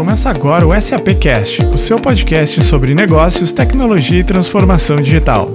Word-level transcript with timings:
Começa 0.00 0.30
agora 0.30 0.66
o 0.66 0.80
SAP 0.80 1.08
Cast, 1.20 1.62
o 1.62 1.76
seu 1.76 2.00
podcast 2.00 2.62
sobre 2.62 2.94
negócios, 2.94 3.52
tecnologia 3.52 4.20
e 4.20 4.24
transformação 4.24 4.96
digital. 4.96 5.48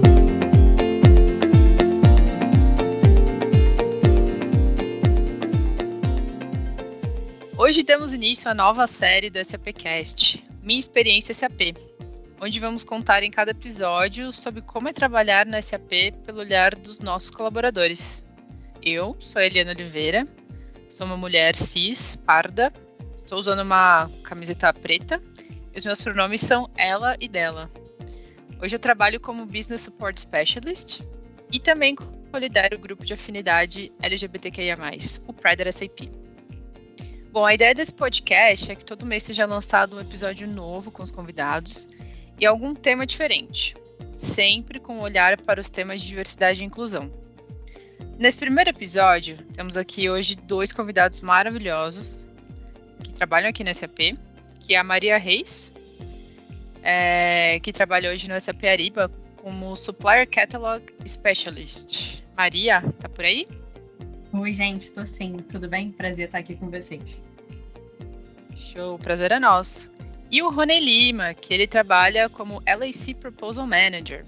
Hoje 7.58 7.82
damos 7.82 8.14
início 8.14 8.48
à 8.48 8.54
nova 8.54 8.86
série 8.86 9.30
do 9.30 9.44
SAP 9.44 9.72
Cast, 9.76 10.40
Minha 10.62 10.78
Experiência 10.78 11.34
SAP, 11.34 11.76
onde 12.40 12.60
vamos 12.60 12.84
contar 12.84 13.24
em 13.24 13.32
cada 13.32 13.50
episódio 13.50 14.32
sobre 14.32 14.62
como 14.62 14.88
é 14.88 14.92
trabalhar 14.92 15.44
na 15.44 15.60
SAP 15.60 16.12
pelo 16.24 16.38
olhar 16.38 16.72
dos 16.76 17.00
nossos 17.00 17.30
colaboradores. 17.30 18.22
Eu 18.80 19.16
sou 19.18 19.42
a 19.42 19.44
Eliana 19.44 19.72
Oliveira, 19.72 20.24
sou 20.88 21.04
uma 21.04 21.16
mulher 21.16 21.56
cis, 21.56 22.14
parda, 22.14 22.72
estou 23.26 23.38
usando 23.38 23.60
uma 23.60 24.08
camiseta 24.22 24.72
preta 24.72 25.20
e 25.74 25.78
os 25.78 25.84
meus 25.84 26.00
pronomes 26.00 26.40
são 26.40 26.70
ela 26.76 27.16
e 27.20 27.28
dela. 27.28 27.70
Hoje 28.62 28.76
eu 28.76 28.80
trabalho 28.80 29.20
como 29.20 29.44
Business 29.44 29.82
Support 29.82 30.18
Specialist 30.18 31.00
e 31.52 31.58
também 31.58 31.94
lidero 32.34 32.76
o 32.76 32.78
grupo 32.78 33.04
de 33.04 33.14
afinidade 33.14 33.90
LGBTQIA+, 34.02 34.76
o 35.26 35.32
Pride 35.32 35.72
SAP. 35.72 36.10
Bom, 37.32 37.44
a 37.44 37.54
ideia 37.54 37.74
desse 37.74 37.94
podcast 37.94 38.70
é 38.70 38.74
que 38.76 38.84
todo 38.84 39.06
mês 39.06 39.22
seja 39.22 39.46
lançado 39.46 39.96
um 39.96 40.00
episódio 40.00 40.46
novo 40.46 40.90
com 40.90 41.02
os 41.02 41.10
convidados 41.10 41.86
e 42.38 42.44
algum 42.44 42.74
tema 42.74 43.06
diferente, 43.06 43.74
sempre 44.14 44.78
com 44.78 44.98
um 44.98 45.00
olhar 45.00 45.40
para 45.40 45.60
os 45.60 45.70
temas 45.70 46.02
de 46.02 46.08
diversidade 46.08 46.62
e 46.62 46.66
inclusão. 46.66 47.10
Nesse 48.18 48.36
primeiro 48.36 48.70
episódio, 48.70 49.38
temos 49.54 49.76
aqui 49.76 50.10
hoje 50.10 50.36
dois 50.36 50.72
convidados 50.72 51.22
maravilhosos 51.22 52.25
trabalham 53.16 53.48
aqui 53.48 53.64
no 53.64 53.74
SAP, 53.74 54.16
que 54.60 54.74
é 54.74 54.78
a 54.78 54.84
Maria 54.84 55.18
Reis, 55.18 55.72
é, 56.82 57.58
que 57.60 57.72
trabalha 57.72 58.10
hoje 58.10 58.28
no 58.28 58.40
SAP 58.40 58.64
Ariba 58.64 59.10
como 59.36 59.74
Supplier 59.74 60.28
Catalog 60.28 60.82
Specialist. 61.06 62.22
Maria, 62.36 62.82
tá 63.00 63.08
por 63.08 63.24
aí? 63.24 63.48
Oi, 64.32 64.52
gente, 64.52 64.90
tô 64.90 65.06
sim. 65.06 65.38
Tudo 65.50 65.68
bem? 65.68 65.90
Prazer 65.90 66.26
estar 66.26 66.38
aqui 66.38 66.54
com 66.54 66.70
vocês. 66.70 67.20
Show, 68.54 68.98
prazer 68.98 69.32
é 69.32 69.40
nosso. 69.40 69.90
E 70.30 70.42
o 70.42 70.50
Rony 70.50 70.80
Lima, 70.80 71.32
que 71.32 71.54
ele 71.54 71.66
trabalha 71.66 72.28
como 72.28 72.62
LAC 72.66 73.14
Proposal 73.14 73.66
Manager. 73.66 74.24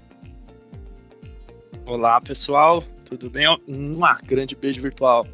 Olá, 1.85 2.19
pessoal. 2.21 2.81
Tudo 3.05 3.29
bem? 3.29 3.45
Um 3.67 3.99
grande 4.25 4.55
beijo 4.55 4.81
virtual. 4.81 5.27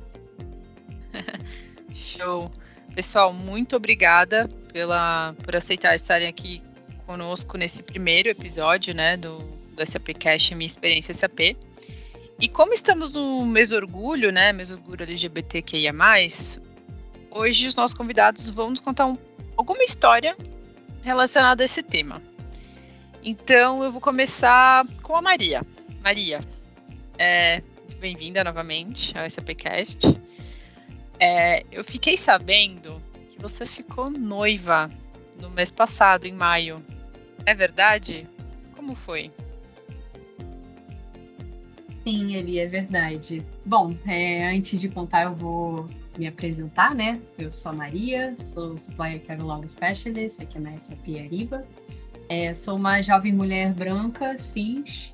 Show. 1.94 2.52
Pessoal, 2.96 3.34
muito 3.34 3.76
obrigada 3.76 4.48
pela, 4.72 5.36
por 5.44 5.54
aceitar 5.54 5.94
estarem 5.98 6.30
aqui 6.30 6.62
conosco 7.06 7.58
nesse 7.58 7.84
primeiro 7.84 8.30
episódio 8.30 8.96
né, 8.96 9.18
do, 9.18 9.40
do 9.40 9.86
SAP 9.86 10.14
Cash 10.18 10.52
Minha 10.52 10.66
Experiência 10.66 11.14
SAP. 11.14 11.58
E 12.40 12.48
como 12.48 12.74
estamos 12.74 13.12
no 13.12 13.46
mês 13.46 13.68
do 13.68 13.76
orgulho, 13.76 14.32
né, 14.32 14.54
mês 14.54 14.70
do 14.70 14.76
orgulho 14.76 15.04
LGBTQIA+, 15.04 15.94
hoje 17.30 17.68
os 17.68 17.76
nossos 17.76 17.98
convidados 17.98 18.48
vão 18.48 18.70
nos 18.70 18.80
contar 18.80 19.08
um, 19.08 19.18
alguma 19.58 19.84
história 19.84 20.34
relacionada 21.04 21.64
a 21.64 21.66
esse 21.66 21.84
tema. 21.84 22.22
Então 23.22 23.84
eu 23.84 23.92
vou 23.92 24.00
começar 24.00 24.88
com 25.04 25.18
a 25.18 25.22
Maria. 25.22 25.64
Maria, 26.02 26.40
é, 27.18 27.62
bem-vinda 28.00 28.42
novamente 28.42 29.18
ao 29.18 29.30
SAPcast. 29.30 30.18
É, 31.20 31.64
eu 31.72 31.84
fiquei 31.84 32.18
sabendo 32.18 33.02
que 33.30 33.42
você 33.42 33.66
ficou 33.66 34.10
noiva 34.10 34.90
no 35.40 35.50
mês 35.50 35.72
passado, 35.72 36.26
em 36.26 36.34
maio. 36.34 36.84
É 37.46 37.54
verdade? 37.54 38.28
Como 38.76 38.96
foi? 38.96 39.32
Sim, 42.04 42.36
Eli, 42.36 42.60
é 42.60 42.68
verdade. 42.68 43.44
Bom, 43.66 43.96
é, 44.06 44.48
antes 44.48 44.80
de 44.80 44.90
contar, 44.90 45.24
eu 45.24 45.34
vou 45.34 45.90
me 46.18 46.28
apresentar, 46.28 46.94
né? 46.94 47.20
Eu 47.38 47.52
sou 47.52 47.72
a 47.72 47.76
Maria, 47.76 48.36
sou 48.38 48.78
Supplier 48.78 49.22
Catalog 49.22 49.68
Specialist 49.68 50.42
aqui 50.42 50.60
na 50.60 50.78
SAP 50.78 51.08
Ariba. 51.20 51.66
É, 52.30 52.54
sou 52.54 52.76
uma 52.76 53.02
jovem 53.02 53.34
mulher 53.34 53.74
branca, 53.74 54.38
cis, 54.38 55.12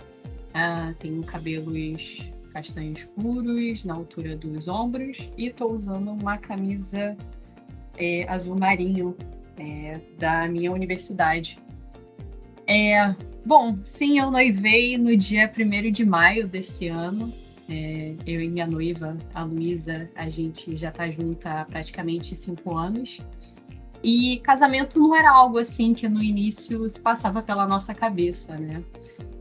ah, 0.53 0.93
tenho 0.99 1.23
cabelos 1.23 2.21
castanhos 2.51 2.99
escuros 2.99 3.83
na 3.85 3.93
altura 3.93 4.35
dos 4.35 4.67
ombros 4.67 5.29
e 5.37 5.47
estou 5.47 5.71
usando 5.71 6.11
uma 6.11 6.37
camisa 6.37 7.17
é, 7.97 8.25
azul 8.29 8.57
marinho 8.57 9.15
é, 9.57 9.99
da 10.17 10.47
minha 10.47 10.71
universidade. 10.71 11.57
É, 12.67 13.15
bom, 13.45 13.77
sim, 13.83 14.19
eu 14.19 14.31
noivei 14.31 14.97
no 14.97 15.15
dia 15.15 15.51
1 15.51 15.91
de 15.91 16.05
maio 16.05 16.47
desse 16.47 16.87
ano. 16.87 17.33
É, 17.69 18.13
eu 18.25 18.41
e 18.41 18.49
minha 18.49 18.67
noiva, 18.67 19.17
a 19.33 19.43
Luísa, 19.43 20.09
a 20.15 20.27
gente 20.27 20.75
já 20.75 20.89
está 20.89 21.09
junta 21.09 21.61
há 21.61 21.65
praticamente 21.65 22.35
cinco 22.35 22.77
anos. 22.77 23.21
E 24.03 24.39
casamento 24.39 24.99
não 24.99 25.15
era 25.15 25.31
algo 25.31 25.57
assim 25.57 25.93
que 25.93 26.09
no 26.09 26.23
início 26.23 26.89
se 26.89 26.99
passava 26.99 27.41
pela 27.41 27.67
nossa 27.67 27.93
cabeça, 27.93 28.57
né? 28.57 28.83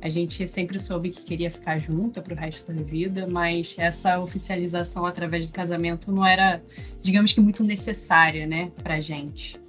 A 0.03 0.09
gente 0.09 0.47
sempre 0.49 0.81
soube 0.81 1.11
que 1.11 1.23
queria 1.23 1.51
ficar 1.51 1.79
junto 1.79 2.23
para 2.23 2.35
o 2.35 2.37
resto 2.37 2.73
da 2.73 2.83
vida, 2.83 3.29
mas 3.31 3.75
essa 3.79 4.19
oficialização 4.19 5.05
através 5.05 5.47
do 5.47 5.53
casamento 5.53 6.11
não 6.11 6.25
era, 6.25 6.63
digamos 7.03 7.33
que, 7.33 7.41
muito 7.41 7.63
necessária, 7.63 8.47
né, 8.47 8.73
para 8.83 8.99
gente. 9.01 9.61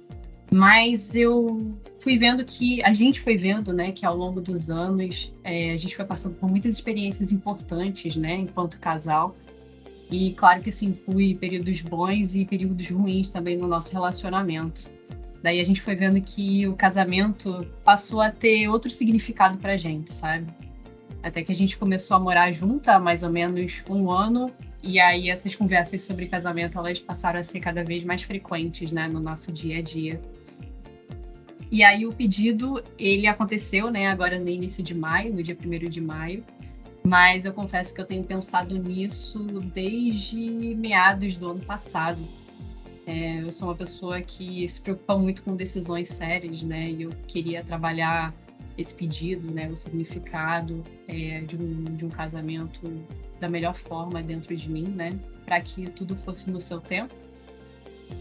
Mas 0.50 1.14
eu 1.14 1.74
fui 2.00 2.16
vendo 2.16 2.44
que 2.44 2.82
a 2.82 2.92
gente 2.92 3.20
foi 3.20 3.36
vendo, 3.36 3.72
né, 3.72 3.92
que 3.92 4.06
ao 4.06 4.16
longo 4.16 4.40
dos 4.40 4.70
anos 4.70 5.32
é, 5.44 5.72
a 5.72 5.76
gente 5.76 5.94
foi 5.96 6.04
passando 6.04 6.34
por 6.36 6.50
muitas 6.50 6.74
experiências 6.74 7.30
importantes, 7.30 8.16
né, 8.16 8.34
enquanto 8.34 8.80
casal. 8.80 9.36
E 10.12 10.34
claro 10.34 10.60
que 10.60 10.68
isso 10.68 10.84
inclui 10.84 11.34
períodos 11.34 11.80
bons 11.80 12.34
e 12.34 12.44
períodos 12.44 12.88
ruins 12.90 13.30
também 13.30 13.56
no 13.56 13.66
nosso 13.66 13.90
relacionamento. 13.90 14.90
Daí 15.42 15.58
a 15.58 15.64
gente 15.64 15.80
foi 15.80 15.96
vendo 15.96 16.20
que 16.20 16.68
o 16.68 16.76
casamento 16.76 17.66
passou 17.82 18.20
a 18.20 18.30
ter 18.30 18.68
outro 18.68 18.90
significado 18.90 19.56
pra 19.56 19.74
gente, 19.76 20.12
sabe? 20.12 20.46
Até 21.22 21.42
que 21.42 21.50
a 21.50 21.54
gente 21.54 21.78
começou 21.78 22.14
a 22.14 22.20
morar 22.20 22.52
junto 22.52 22.90
há 22.90 22.98
mais 22.98 23.22
ou 23.22 23.30
menos 23.30 23.82
um 23.88 24.10
ano. 24.10 24.52
E 24.82 25.00
aí 25.00 25.30
essas 25.30 25.54
conversas 25.54 26.02
sobre 26.02 26.26
casamento, 26.26 26.78
elas 26.78 26.98
passaram 26.98 27.40
a 27.40 27.42
ser 27.42 27.60
cada 27.60 27.82
vez 27.82 28.04
mais 28.04 28.22
frequentes, 28.22 28.92
né? 28.92 29.08
No 29.08 29.18
nosso 29.18 29.50
dia 29.50 29.78
a 29.78 29.82
dia. 29.82 30.20
E 31.70 31.82
aí 31.82 32.04
o 32.04 32.12
pedido, 32.12 32.82
ele 32.98 33.26
aconteceu, 33.26 33.90
né? 33.90 34.08
Agora 34.08 34.38
no 34.38 34.48
início 34.48 34.82
de 34.82 34.94
maio, 34.94 35.32
no 35.32 35.42
dia 35.42 35.56
1 35.56 35.88
de 35.88 36.02
maio. 36.02 36.44
Mas 37.04 37.44
eu 37.44 37.52
confesso 37.52 37.94
que 37.94 38.00
eu 38.00 38.06
tenho 38.06 38.24
pensado 38.24 38.78
nisso 38.78 39.38
desde 39.74 40.74
meados 40.76 41.36
do 41.36 41.50
ano 41.50 41.60
passado 41.60 42.20
é, 43.06 43.40
eu 43.42 43.50
sou 43.50 43.68
uma 43.68 43.74
pessoa 43.74 44.20
que 44.20 44.68
se 44.68 44.80
preocupa 44.80 45.16
muito 45.16 45.42
com 45.42 45.56
decisões 45.56 46.08
sérias, 46.08 46.62
né? 46.62 46.90
E 46.90 47.02
eu 47.02 47.10
queria 47.26 47.64
trabalhar 47.64 48.32
esse 48.78 48.94
pedido, 48.94 49.52
né? 49.52 49.68
O 49.68 49.76
significado 49.76 50.82
é, 51.08 51.40
de, 51.40 51.56
um, 51.56 51.84
de 51.84 52.04
um 52.04 52.08
casamento 52.08 52.80
da 53.40 53.48
melhor 53.48 53.74
forma 53.74 54.22
dentro 54.22 54.54
de 54.56 54.70
mim, 54.70 54.84
né? 54.84 55.18
Para 55.44 55.60
que 55.60 55.90
tudo 55.90 56.14
fosse 56.14 56.48
no 56.48 56.60
seu 56.60 56.80
tempo. 56.80 57.14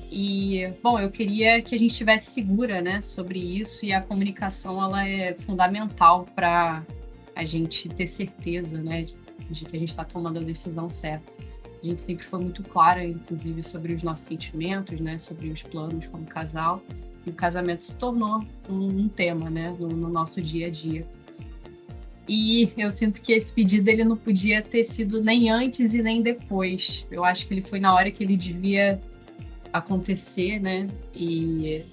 E, 0.09 0.67
bom, 0.81 0.99
eu 0.99 1.11
queria 1.11 1.61
que 1.61 1.75
a 1.75 1.77
gente 1.77 1.91
estivesse 1.91 2.31
segura, 2.31 2.81
né, 2.81 3.01
sobre 3.01 3.39
isso 3.39 3.85
e 3.85 3.91
a 3.91 4.01
comunicação, 4.01 4.81
ela 4.81 5.05
é 5.05 5.33
fundamental 5.33 6.25
para 6.33 6.81
a 7.35 7.45
gente 7.45 7.89
ter 7.89 8.07
certeza, 8.07 8.81
né, 8.81 9.07
de 9.49 9.65
que 9.65 9.75
a 9.75 9.79
gente 9.79 9.89
está 9.89 10.03
tomando 10.03 10.39
a 10.39 10.43
decisão 10.43 10.89
certa. 10.89 11.37
A 11.81 11.85
gente 11.85 12.01
sempre 12.01 12.23
foi 12.25 12.39
muito 12.39 12.61
clara, 12.63 13.03
inclusive, 13.03 13.63
sobre 13.63 13.93
os 13.93 14.03
nossos 14.03 14.27
sentimentos, 14.27 14.99
né? 14.99 15.17
Sobre 15.17 15.49
os 15.49 15.63
planos 15.63 16.05
como 16.07 16.25
casal. 16.25 16.81
E 17.25 17.31
o 17.31 17.33
casamento 17.33 17.83
se 17.83 17.95
tornou 17.95 18.39
um, 18.69 19.01
um 19.01 19.09
tema, 19.09 19.49
né? 19.49 19.75
No, 19.79 19.87
no, 19.87 20.07
nosso 20.07 20.39
dia 20.41 20.67
a 20.67 20.69
dia. 20.69 21.05
E 22.27 22.71
eu 22.77 22.91
sinto 22.91 23.19
que 23.19 23.33
esse 23.33 23.51
pedido 23.51 23.89
ele 23.89 24.03
não 24.03 24.15
podia 24.15 24.61
ter 24.61 24.83
sido 24.83 25.23
nem 25.23 25.49
antes 25.49 25.93
e 25.95 26.03
nem 26.03 26.21
depois. 26.21 27.05
Eu 27.09 27.25
acho 27.25 27.47
que 27.47 27.53
ele 27.55 27.61
foi 27.61 27.79
na 27.79 27.95
hora 27.95 28.11
que 28.11 28.23
ele 28.23 28.37
devia 28.37 29.01
acontecer, 29.73 30.59
né? 30.59 30.87
E 31.15 31.83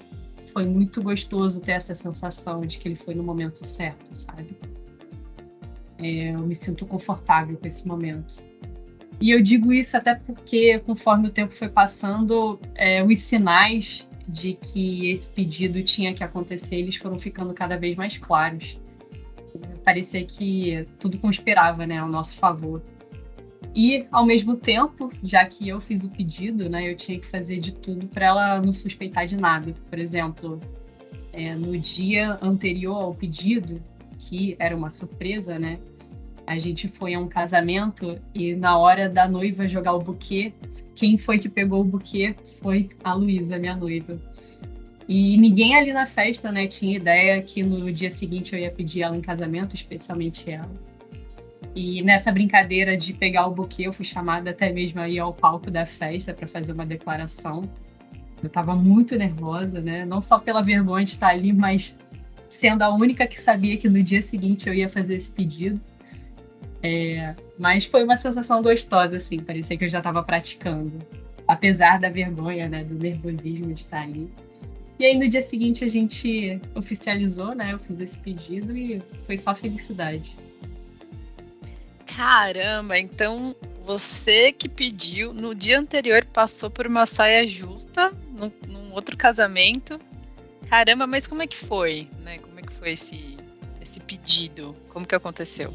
foi 0.53 0.67
muito 0.67 1.03
gostoso 1.03 1.63
ter 1.63 1.73
essa 1.73 1.95
sensação 1.95 2.61
de 2.61 2.79
que 2.79 2.89
ele 2.89 2.97
foi 2.97 3.15
no 3.15 3.23
momento 3.23 3.67
certo, 3.67 4.15
sabe? 4.15 4.55
É, 5.99 6.33
eu 6.33 6.41
me 6.41 6.55
sinto 6.55 6.87
confortável 6.87 7.57
com 7.57 7.67
esse 7.67 7.87
momento. 7.87 8.43
E 9.21 9.31
eu 9.31 9.43
digo 9.43 9.73
isso 9.73 9.97
até 9.97 10.15
porque, 10.15 10.79
conforme 10.81 11.29
o 11.29 11.31
tempo 11.31 11.53
foi 11.53 11.69
passando, 11.69 12.61
é, 12.75 13.03
os 13.03 13.19
sinais 13.19 14.09
de 14.29 14.53
que 14.55 15.11
esse 15.11 15.29
pedido 15.31 15.83
tinha 15.83 16.15
que 16.15 16.23
acontecer, 16.23 16.77
eles 16.77 16.97
foram 16.97 17.19
ficando 17.19 17.53
cada 17.53 17.77
vez 17.77 17.97
mais 17.97 18.17
claros. 18.17 18.79
Parecia 19.85 20.25
que 20.25 20.87
tudo 21.01 21.19
conspirava 21.19 21.87
né, 21.87 21.99
ao 21.99 22.09
nosso 22.09 22.37
favor. 22.37 22.83
E, 23.75 24.07
ao 24.13 24.25
mesmo 24.25 24.57
tempo, 24.57 25.11
já 25.23 25.45
que 25.45 25.69
eu 25.69 25.81
fiz 25.81 26.05
o 26.05 26.09
pedido, 26.09 26.69
né, 26.69 26.91
eu 26.91 26.97
tinha 26.97 27.19
que 27.19 27.27
fazer 27.27 27.59
de 27.59 27.73
tudo 27.73 28.07
para 28.07 28.27
ela 28.27 28.61
não 28.61 28.73
suspeitar 28.73 29.27
de 29.27 29.37
nada. 29.37 29.75
Por 29.89 29.99
exemplo, 29.99 30.61
é, 31.33 31.55
no 31.55 31.77
dia 31.79 32.39
anterior 32.43 32.97
ao 32.97 33.15
pedido, 33.15 33.83
que 34.19 34.57
era 34.59 34.77
uma 34.77 34.91
surpresa, 34.91 35.59
né, 35.59 35.79
a 36.47 36.59
gente 36.59 36.89
foi 36.89 37.15
a 37.15 37.21
um 37.21 37.29
casamento 37.29 38.19
e 38.35 38.55
na 38.55 38.79
hora 38.79 39.09
da 39.09 39.29
noiva 39.29 39.69
jogar 39.69 39.93
o 39.93 39.99
buquê, 39.99 40.53
quem 40.95 41.19
foi 41.19 41.39
que 41.39 41.49
pegou 41.49 41.83
o 41.83 41.85
buquê 41.85 42.35
foi 42.61 42.89
a 43.05 43.13
Luísa, 43.13 43.59
minha 43.59 43.77
noiva. 43.77 44.19
E 45.07 45.37
ninguém 45.37 45.77
ali 45.77 45.93
na 45.93 46.07
festa, 46.07 46.51
né, 46.51 46.67
tinha 46.67 46.97
ideia 46.97 47.41
que 47.43 47.63
no 47.63 47.93
dia 47.93 48.11
seguinte 48.11 48.55
eu 48.55 48.59
ia 48.59 48.71
pedir 48.71 49.03
ela 49.03 49.17
em 49.17 49.21
casamento, 49.21 49.75
especialmente 49.75 50.51
ela. 50.51 50.71
E 51.75 52.03
nessa 52.03 52.33
brincadeira 52.33 52.97
de 52.97 53.13
pegar 53.13 53.47
o 53.47 53.51
buquê, 53.51 53.87
eu 53.87 53.93
fui 53.93 54.05
chamada 54.05 54.51
até 54.51 54.73
mesmo 54.73 55.01
aí 55.01 55.19
ao 55.19 55.33
palco 55.33 55.71
da 55.71 55.87
festa 55.87 56.33
para 56.33 56.49
fazer 56.49 56.73
uma 56.73 56.85
declaração. 56.85 57.63
Eu 58.43 58.47
estava 58.47 58.75
muito 58.75 59.17
nervosa, 59.17 59.81
né? 59.81 60.05
Não 60.05 60.23
só 60.23 60.39
pela 60.39 60.63
vergonha 60.63 61.05
de 61.05 61.13
estar 61.13 61.29
ali, 61.29 61.53
mas 61.53 61.97
sendo 62.59 62.83
a 62.83 62.93
única 62.93 63.25
que 63.25 63.41
sabia 63.41 63.77
que 63.77 63.89
no 63.89 64.03
dia 64.03 64.21
seguinte 64.21 64.69
eu 64.69 64.75
ia 64.75 64.89
fazer 64.89 65.15
esse 65.15 65.31
pedido. 65.31 65.81
É, 66.83 67.33
mas 67.57 67.85
foi 67.85 68.03
uma 68.03 68.17
sensação 68.17 68.61
gostosa, 68.61 69.17
assim, 69.17 69.39
parecia 69.39 69.77
que 69.77 69.85
eu 69.85 69.89
já 69.89 69.99
estava 69.99 70.25
praticando. 70.25 70.93
Apesar 71.47 72.01
da 72.01 72.11
vergonha, 72.11 72.69
né, 72.69 72.83
do 72.83 72.95
nervosismo 72.95 73.73
de 73.73 73.83
estar 73.83 74.03
ali. 74.03 74.29
E 74.99 75.05
aí 75.05 75.17
no 75.17 75.29
dia 75.29 75.41
seguinte 75.41 75.85
a 75.85 75.89
gente 75.89 76.61
oficializou, 76.75 77.55
né? 77.55 77.73
Eu 77.73 77.79
fiz 77.79 78.01
esse 78.01 78.19
pedido 78.19 78.77
e 78.77 79.01
foi 79.25 79.37
só 79.37 79.55
felicidade. 79.55 80.37
Caramba, 82.07 82.99
então 82.99 83.55
você 83.85 84.51
que 84.51 84.69
pediu, 84.69 85.33
no 85.33 85.55
dia 85.55 85.79
anterior 85.79 86.25
passou 86.25 86.69
por 86.69 86.89
uma 86.89 87.07
saia 87.07 87.47
justa, 87.47 88.13
num, 88.33 88.51
num 88.67 88.93
outro 88.93 89.17
casamento. 89.17 90.01
Caramba, 90.69 91.07
mas 91.07 91.27
como 91.27 91.43
é 91.43 91.47
que 91.47 91.57
foi? 91.57 92.09
Né? 92.25 92.39
Como 92.59 92.67
é 92.67 92.73
que 92.73 92.77
foi 92.77 92.91
esse, 92.91 93.37
esse 93.81 94.01
pedido? 94.01 94.75
Como 94.89 95.07
que 95.07 95.15
aconteceu? 95.15 95.73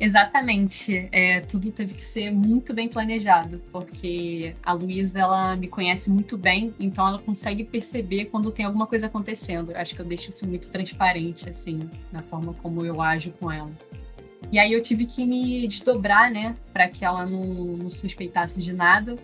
Exatamente. 0.00 1.08
É, 1.12 1.40
tudo 1.42 1.70
teve 1.70 1.94
que 1.94 2.04
ser 2.04 2.32
muito 2.32 2.74
bem 2.74 2.88
planejado, 2.88 3.62
porque 3.70 4.56
a 4.64 4.72
Luísa 4.72 5.20
ela 5.20 5.54
me 5.54 5.68
conhece 5.68 6.10
muito 6.10 6.36
bem, 6.36 6.74
então 6.80 7.06
ela 7.06 7.20
consegue 7.20 7.62
perceber 7.62 8.26
quando 8.26 8.50
tem 8.50 8.64
alguma 8.64 8.88
coisa 8.88 9.06
acontecendo. 9.06 9.70
Acho 9.76 9.94
que 9.94 10.00
eu 10.00 10.06
deixo 10.06 10.30
isso 10.30 10.44
muito 10.44 10.68
transparente, 10.70 11.48
assim, 11.48 11.88
na 12.10 12.20
forma 12.20 12.52
como 12.54 12.84
eu 12.84 13.00
ajo 13.00 13.30
com 13.38 13.50
ela. 13.50 13.70
E 14.50 14.58
aí 14.58 14.72
eu 14.72 14.82
tive 14.82 15.06
que 15.06 15.24
me 15.24 15.68
desdobrar, 15.68 16.32
né, 16.32 16.56
para 16.72 16.88
que 16.88 17.04
ela 17.04 17.24
não, 17.24 17.76
não, 17.76 17.90
suspeitasse 17.90 18.60
de 18.60 18.72
nada. 18.72 19.14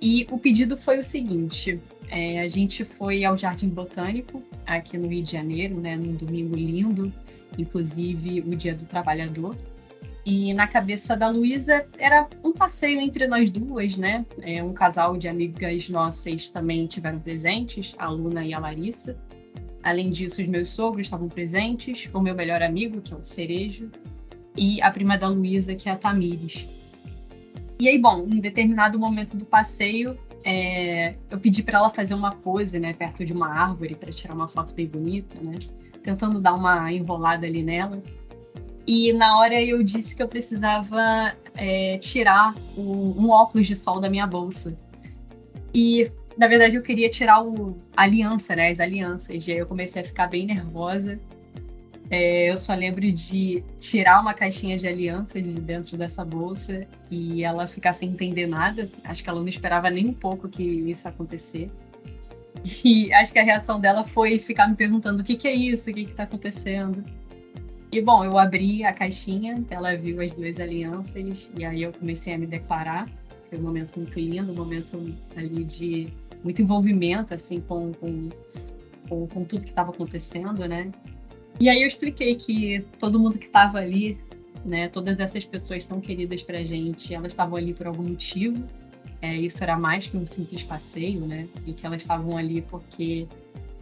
E 0.00 0.26
o 0.30 0.38
pedido 0.38 0.76
foi 0.76 0.98
o 0.98 1.04
seguinte: 1.04 1.80
é, 2.08 2.40
a 2.40 2.48
gente 2.48 2.84
foi 2.84 3.24
ao 3.24 3.36
Jardim 3.36 3.68
Botânico, 3.68 4.42
aqui 4.66 4.96
no 4.96 5.08
Rio 5.08 5.22
de 5.22 5.32
Janeiro, 5.32 5.80
né, 5.80 5.96
num 5.96 6.14
domingo 6.14 6.56
lindo, 6.56 7.12
inclusive 7.56 8.40
o 8.40 8.56
Dia 8.56 8.74
do 8.74 8.86
Trabalhador. 8.86 9.56
E 10.24 10.52
na 10.52 10.66
cabeça 10.66 11.16
da 11.16 11.28
Luísa 11.28 11.86
era 11.98 12.28
um 12.44 12.52
passeio 12.52 13.00
entre 13.00 13.26
nós 13.26 13.50
duas, 13.50 13.96
né? 13.96 14.26
É, 14.42 14.62
um 14.62 14.74
casal 14.74 15.16
de 15.16 15.26
amigas 15.26 15.88
nossas 15.88 16.50
também 16.50 16.86
tiveram 16.86 17.18
presentes, 17.18 17.94
a 17.98 18.10
Luna 18.10 18.44
e 18.44 18.52
a 18.52 18.58
Larissa. 18.58 19.18
Além 19.82 20.10
disso, 20.10 20.42
os 20.42 20.48
meus 20.48 20.68
sogros 20.68 21.06
estavam 21.06 21.28
presentes, 21.28 22.10
o 22.12 22.20
meu 22.20 22.34
melhor 22.34 22.62
amigo, 22.62 23.00
que 23.00 23.14
é 23.14 23.16
o 23.16 23.22
Cerejo, 23.22 23.90
e 24.54 24.82
a 24.82 24.90
prima 24.90 25.16
da 25.16 25.28
Luísa, 25.28 25.74
que 25.74 25.88
é 25.88 25.92
a 25.92 25.96
Tamires. 25.96 26.66
E 27.80 27.88
aí, 27.88 27.98
bom, 27.98 28.26
em 28.28 28.40
determinado 28.40 28.98
momento 28.98 29.36
do 29.36 29.44
passeio, 29.44 30.18
é, 30.44 31.14
eu 31.30 31.38
pedi 31.38 31.62
para 31.62 31.78
ela 31.78 31.90
fazer 31.90 32.14
uma 32.14 32.34
pose, 32.34 32.78
né, 32.80 32.92
perto 32.92 33.24
de 33.24 33.32
uma 33.32 33.48
árvore 33.48 33.94
para 33.94 34.10
tirar 34.10 34.34
uma 34.34 34.48
foto 34.48 34.74
bem 34.74 34.86
bonita, 34.86 35.38
né, 35.40 35.58
tentando 36.02 36.40
dar 36.40 36.54
uma 36.54 36.92
enrolada 36.92 37.46
ali 37.46 37.62
nela. 37.62 38.02
E 38.84 39.12
na 39.12 39.38
hora 39.38 39.60
eu 39.60 39.82
disse 39.82 40.16
que 40.16 40.22
eu 40.22 40.28
precisava 40.28 41.36
é, 41.54 41.98
tirar 41.98 42.54
um, 42.76 43.14
um, 43.16 43.30
óculos 43.30 43.66
de 43.66 43.76
sol 43.76 44.00
da 44.00 44.08
minha 44.08 44.26
bolsa. 44.26 44.76
E 45.72 46.10
na 46.36 46.48
verdade 46.48 46.76
eu 46.76 46.82
queria 46.82 47.10
tirar 47.10 47.44
o, 47.44 47.78
a 47.96 48.02
aliança, 48.04 48.56
né, 48.56 48.70
as 48.70 48.80
alianças. 48.80 49.46
E 49.46 49.52
aí 49.52 49.58
eu 49.58 49.66
comecei 49.66 50.02
a 50.02 50.04
ficar 50.04 50.26
bem 50.26 50.46
nervosa 50.46 51.20
é, 52.10 52.50
eu 52.50 52.56
só 52.56 52.74
lembro 52.74 53.10
de 53.12 53.62
tirar 53.78 54.20
uma 54.20 54.32
caixinha 54.32 54.78
de 54.78 54.88
aliança 54.88 55.40
de 55.40 55.52
dentro 55.52 55.96
dessa 55.96 56.24
bolsa 56.24 56.86
e 57.10 57.44
ela 57.44 57.66
ficar 57.66 57.92
sem 57.92 58.10
entender 58.10 58.46
nada. 58.46 58.88
Acho 59.04 59.22
que 59.22 59.28
ela 59.28 59.40
não 59.40 59.48
esperava 59.48 59.90
nem 59.90 60.08
um 60.08 60.14
pouco 60.14 60.48
que 60.48 60.62
isso 60.62 61.06
acontecer. 61.06 61.70
E 62.84 63.12
acho 63.12 63.32
que 63.32 63.38
a 63.38 63.44
reação 63.44 63.78
dela 63.78 64.02
foi 64.04 64.38
ficar 64.38 64.68
me 64.68 64.74
perguntando 64.74 65.20
o 65.20 65.24
que, 65.24 65.36
que 65.36 65.46
é 65.46 65.54
isso, 65.54 65.90
o 65.90 65.92
que 65.92 66.00
está 66.00 66.22
acontecendo. 66.22 67.04
E 67.92 68.00
bom, 68.00 68.24
eu 68.24 68.38
abri 68.38 68.84
a 68.84 68.92
caixinha, 68.92 69.62
ela 69.70 69.94
viu 69.96 70.20
as 70.20 70.32
duas 70.32 70.58
alianças 70.58 71.50
e 71.56 71.64
aí 71.64 71.82
eu 71.82 71.92
comecei 71.92 72.32
a 72.34 72.38
me 72.38 72.46
declarar. 72.46 73.06
Foi 73.48 73.58
um 73.58 73.62
momento 73.62 73.98
muito 73.98 74.18
lindo, 74.18 74.50
um 74.52 74.54
momento 74.54 75.14
ali 75.36 75.64
de 75.64 76.08
muito 76.42 76.60
envolvimento 76.62 77.34
assim 77.34 77.60
com, 77.60 77.92
com, 77.92 78.28
com, 79.08 79.26
com 79.26 79.44
tudo 79.44 79.62
que 79.62 79.70
estava 79.70 79.90
acontecendo, 79.90 80.66
né? 80.66 80.90
E 81.60 81.68
aí 81.68 81.82
eu 81.82 81.88
expliquei 81.88 82.36
que 82.36 82.84
todo 82.98 83.18
mundo 83.18 83.38
que 83.38 83.46
estava 83.46 83.78
ali, 83.78 84.16
né, 84.64 84.88
todas 84.88 85.18
essas 85.18 85.44
pessoas 85.44 85.86
tão 85.86 86.00
queridas 86.00 86.42
pra 86.42 86.62
gente, 86.62 87.12
elas 87.12 87.32
estavam 87.32 87.56
ali 87.56 87.74
por 87.74 87.86
algum 87.86 88.04
motivo. 88.04 88.62
É, 89.20 89.36
isso 89.36 89.62
era 89.62 89.76
mais 89.76 90.06
que 90.06 90.16
um 90.16 90.26
simples 90.26 90.62
passeio, 90.62 91.20
né? 91.20 91.48
E 91.66 91.72
que 91.72 91.84
elas 91.84 92.02
estavam 92.02 92.36
ali 92.36 92.62
porque 92.62 93.26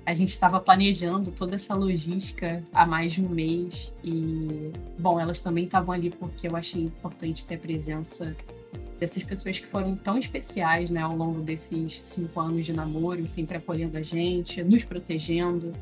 a 0.06 0.14
gente 0.14 0.30
estava 0.30 0.60
planejando 0.60 1.32
toda 1.32 1.56
essa 1.56 1.74
logística 1.74 2.62
há 2.72 2.86
mais 2.86 3.12
de 3.12 3.20
um 3.20 3.28
mês. 3.28 3.92
E, 4.02 4.70
bom, 4.98 5.20
elas 5.20 5.40
também 5.40 5.64
estavam 5.64 5.92
ali 5.92 6.10
porque 6.10 6.46
eu 6.46 6.56
achei 6.56 6.82
importante 6.82 7.44
ter 7.44 7.56
a 7.56 7.58
presença 7.58 8.34
dessas 8.98 9.22
pessoas 9.24 9.58
que 9.58 9.66
foram 9.66 9.96
tão 9.96 10.16
especiais, 10.16 10.90
né, 10.90 11.00
ao 11.00 11.14
longo 11.14 11.42
desses 11.42 12.00
cinco 12.02 12.40
anos 12.40 12.64
de 12.64 12.72
namoro, 12.72 13.26
sempre 13.28 13.58
acolhendo 13.58 13.98
a 13.98 14.02
gente, 14.02 14.62
nos 14.62 14.84
protegendo, 14.84 15.72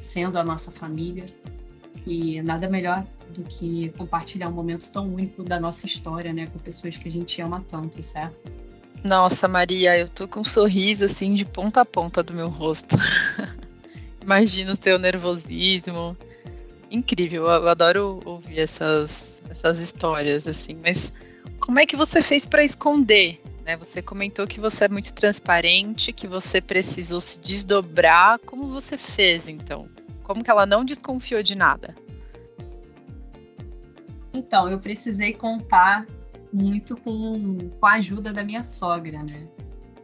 sendo 0.00 0.38
a 0.38 0.44
nossa 0.44 0.70
família. 0.70 1.24
E 2.06 2.40
nada 2.42 2.68
melhor 2.68 3.04
do 3.30 3.42
que 3.42 3.90
compartilhar 3.96 4.48
um 4.48 4.52
momento 4.52 4.90
tão 4.90 5.06
único 5.12 5.42
da 5.42 5.60
nossa 5.60 5.86
história, 5.86 6.32
né, 6.32 6.46
com 6.46 6.58
pessoas 6.58 6.96
que 6.96 7.08
a 7.08 7.10
gente 7.10 7.40
ama 7.42 7.64
tanto, 7.68 8.02
certo? 8.02 8.58
Nossa, 9.04 9.46
Maria, 9.46 9.96
eu 9.96 10.08
tô 10.08 10.26
com 10.26 10.40
um 10.40 10.44
sorriso 10.44 11.04
assim 11.04 11.34
de 11.34 11.44
ponta 11.44 11.82
a 11.82 11.84
ponta 11.84 12.22
do 12.22 12.34
meu 12.34 12.48
rosto. 12.48 12.96
Imagina 14.22 14.72
o 14.72 14.76
seu 14.76 14.98
nervosismo. 14.98 16.16
Incrível, 16.90 17.44
eu 17.44 17.68
adoro 17.68 18.20
ouvir 18.24 18.60
essas, 18.60 19.42
essas 19.48 19.78
histórias, 19.78 20.48
assim, 20.48 20.76
mas 20.82 21.12
como 21.60 21.78
é 21.78 21.86
que 21.86 21.96
você 21.96 22.20
fez 22.20 22.46
para 22.46 22.64
esconder 22.64 23.40
né? 23.68 23.76
Você 23.76 24.00
comentou 24.00 24.46
que 24.46 24.58
você 24.58 24.86
é 24.86 24.88
muito 24.88 25.12
transparente, 25.12 26.10
que 26.10 26.26
você 26.26 26.58
precisou 26.58 27.20
se 27.20 27.38
desdobrar. 27.38 28.38
Como 28.38 28.66
você 28.66 28.96
fez, 28.96 29.46
então? 29.46 29.90
Como 30.22 30.42
que 30.42 30.50
ela 30.50 30.64
não 30.64 30.86
desconfiou 30.86 31.42
de 31.42 31.54
nada? 31.54 31.94
Então, 34.32 34.70
eu 34.70 34.78
precisei 34.78 35.34
contar 35.34 36.06
muito 36.50 36.96
com, 36.96 37.68
com 37.78 37.86
a 37.86 37.94
ajuda 37.94 38.32
da 38.32 38.42
minha 38.42 38.64
sogra, 38.64 39.22
né? 39.22 39.46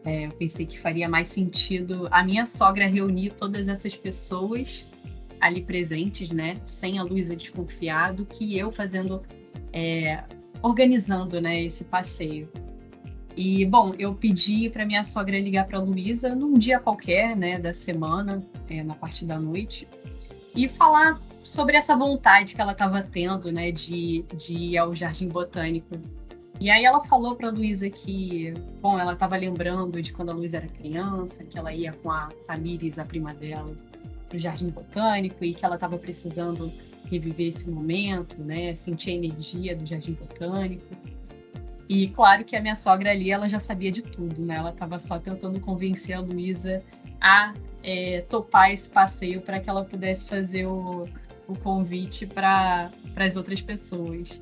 É, 0.05 0.27
eu 0.27 0.33
pensei 0.33 0.67
que 0.67 0.79
faria 0.79 1.09
mais 1.09 1.29
sentido 1.29 2.07
a 2.11 2.23
minha 2.23 2.45
sogra 2.45 2.87
reunir 2.87 3.31
todas 3.31 3.67
essas 3.67 3.97
pessoas 3.97 4.85
ali 5.41 5.63
presentes, 5.63 6.31
né? 6.31 6.61
Sem 6.67 6.99
a 6.99 7.03
Luísa 7.03 7.35
desconfiar, 7.35 8.13
do 8.13 8.27
que 8.27 8.59
eu 8.59 8.71
fazendo, 8.71 9.23
é, 9.73 10.23
organizando, 10.63 11.41
né, 11.41 11.63
esse 11.63 11.85
passeio. 11.85 12.51
E, 13.37 13.65
bom, 13.65 13.95
eu 13.99 14.15
pedi 14.15 14.71
para 14.71 14.87
minha 14.87 15.03
sogra 15.03 15.39
ligar 15.41 15.67
para 15.67 15.81
Luísa 15.81 16.35
num 16.35 16.55
dia 16.55 16.79
qualquer, 16.79 17.37
né, 17.37 17.59
da 17.59 17.73
semana, 17.73 18.43
é, 18.69 18.83
na 18.83 18.95
parte 18.95 19.25
da 19.25 19.39
noite, 19.41 19.89
e 20.55 20.69
falar 20.69 21.21
sobre 21.43 21.77
essa 21.77 21.97
vontade 21.97 22.55
que 22.55 22.61
ela 22.61 22.73
estava 22.73 23.03
tendo, 23.03 23.51
né, 23.51 23.73
de, 23.73 24.25
de 24.37 24.55
ir 24.55 24.79
ao 24.79 24.95
Jardim 24.95 25.29
Botânico. 25.29 25.97
E 26.61 26.71
aí 26.71 26.85
ela 26.85 27.01
falou 27.01 27.35
para 27.35 27.51
Luísa 27.51 27.91
que, 27.91 28.55
bom, 28.81 28.99
ela 28.99 29.15
estava 29.15 29.37
lembrando 29.37 30.01
de 30.01 30.13
quando 30.13 30.31
a 30.31 30.33
Luísa 30.33 30.59
era 30.59 30.69
criança, 30.69 31.45
que 31.45 31.59
ela 31.59 31.73
ia 31.73 31.93
com 31.93 32.11
a 32.13 32.29
Tamires, 32.47 32.99
a 32.99 33.05
prima 33.05 33.35
dela, 33.35 33.75
para 34.29 34.37
o 34.37 34.39
Jardim 34.39 34.71
Botânico 34.71 35.45
e 35.45 35.53
que 35.53 35.65
ela 35.65 35.75
estava 35.75 35.99
precisando 35.99 36.73
reviver 37.11 37.49
esse 37.49 37.69
momento, 37.69 38.41
né, 38.41 38.75
sentir 38.75 39.11
a 39.11 39.15
energia 39.15 39.75
do 39.75 39.85
Jardim 39.85 40.13
Botânico. 40.13 40.87
E 41.89 42.09
claro 42.09 42.45
que 42.45 42.57
a 42.57 42.61
minha 42.61 42.77
sogra 42.77 43.11
ali, 43.11 43.31
ela 43.31 43.49
já 43.49 43.61
sabia 43.61 43.93
de 43.93 44.03
tudo, 44.03 44.43
né? 44.43 44.57
Ela 44.57 44.71
estava 44.71 44.99
só 44.99 45.19
tentando 45.19 45.61
convencer 45.61 46.17
a 46.17 46.21
Luísa 46.21 46.83
a 47.21 47.55
é, 47.83 48.23
topar 48.23 48.73
esse 48.73 48.89
passeio 48.89 49.41
para 49.41 49.61
que 49.61 49.69
ela 49.69 49.85
pudesse 49.85 50.25
fazer 50.25 50.67
o, 50.67 51.05
o 51.47 51.59
convite 51.59 52.27
para 52.27 52.91
as 53.17 53.37
outras 53.37 53.61
pessoas. 53.61 54.41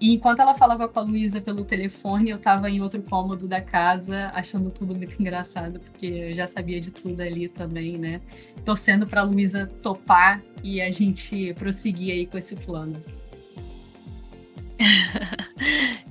E 0.00 0.12
enquanto 0.12 0.40
ela 0.40 0.54
falava 0.54 0.86
com 0.88 0.98
a 0.98 1.02
Luísa 1.02 1.40
pelo 1.40 1.64
telefone, 1.64 2.30
eu 2.30 2.38
tava 2.38 2.68
em 2.68 2.82
outro 2.82 3.02
cômodo 3.02 3.48
da 3.48 3.62
casa, 3.62 4.30
achando 4.34 4.70
tudo 4.70 4.94
muito 4.94 5.16
engraçado, 5.20 5.80
porque 5.80 6.06
eu 6.06 6.34
já 6.34 6.46
sabia 6.46 6.78
de 6.80 6.90
tudo 6.90 7.20
ali 7.20 7.48
também, 7.48 7.96
né? 7.96 8.20
Torcendo 8.64 9.06
pra 9.06 9.22
Luísa 9.22 9.66
topar 9.82 10.42
e 10.62 10.80
a 10.80 10.90
gente 10.90 11.54
prosseguir 11.54 12.12
aí 12.12 12.26
com 12.26 12.36
esse 12.36 12.54
plano. 12.54 13.02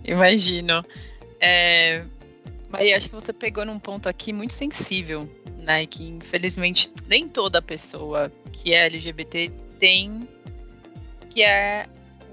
Imagino. 0.05 0.85
É... 1.39 2.03
Maria, 2.69 2.97
acho 2.97 3.09
que 3.09 3.15
você 3.15 3.33
pegou 3.33 3.65
num 3.65 3.79
ponto 3.79 4.07
aqui 4.07 4.33
muito 4.33 4.53
sensível, 4.53 5.29
né? 5.59 5.85
Que 5.85 6.03
infelizmente 6.03 6.91
nem 7.07 7.27
toda 7.27 7.62
pessoa 7.62 8.31
que 8.51 8.74
é 8.74 8.85
LGBT 8.85 9.51
tem, 9.79 10.27
que 11.29 11.41
é 11.41 11.88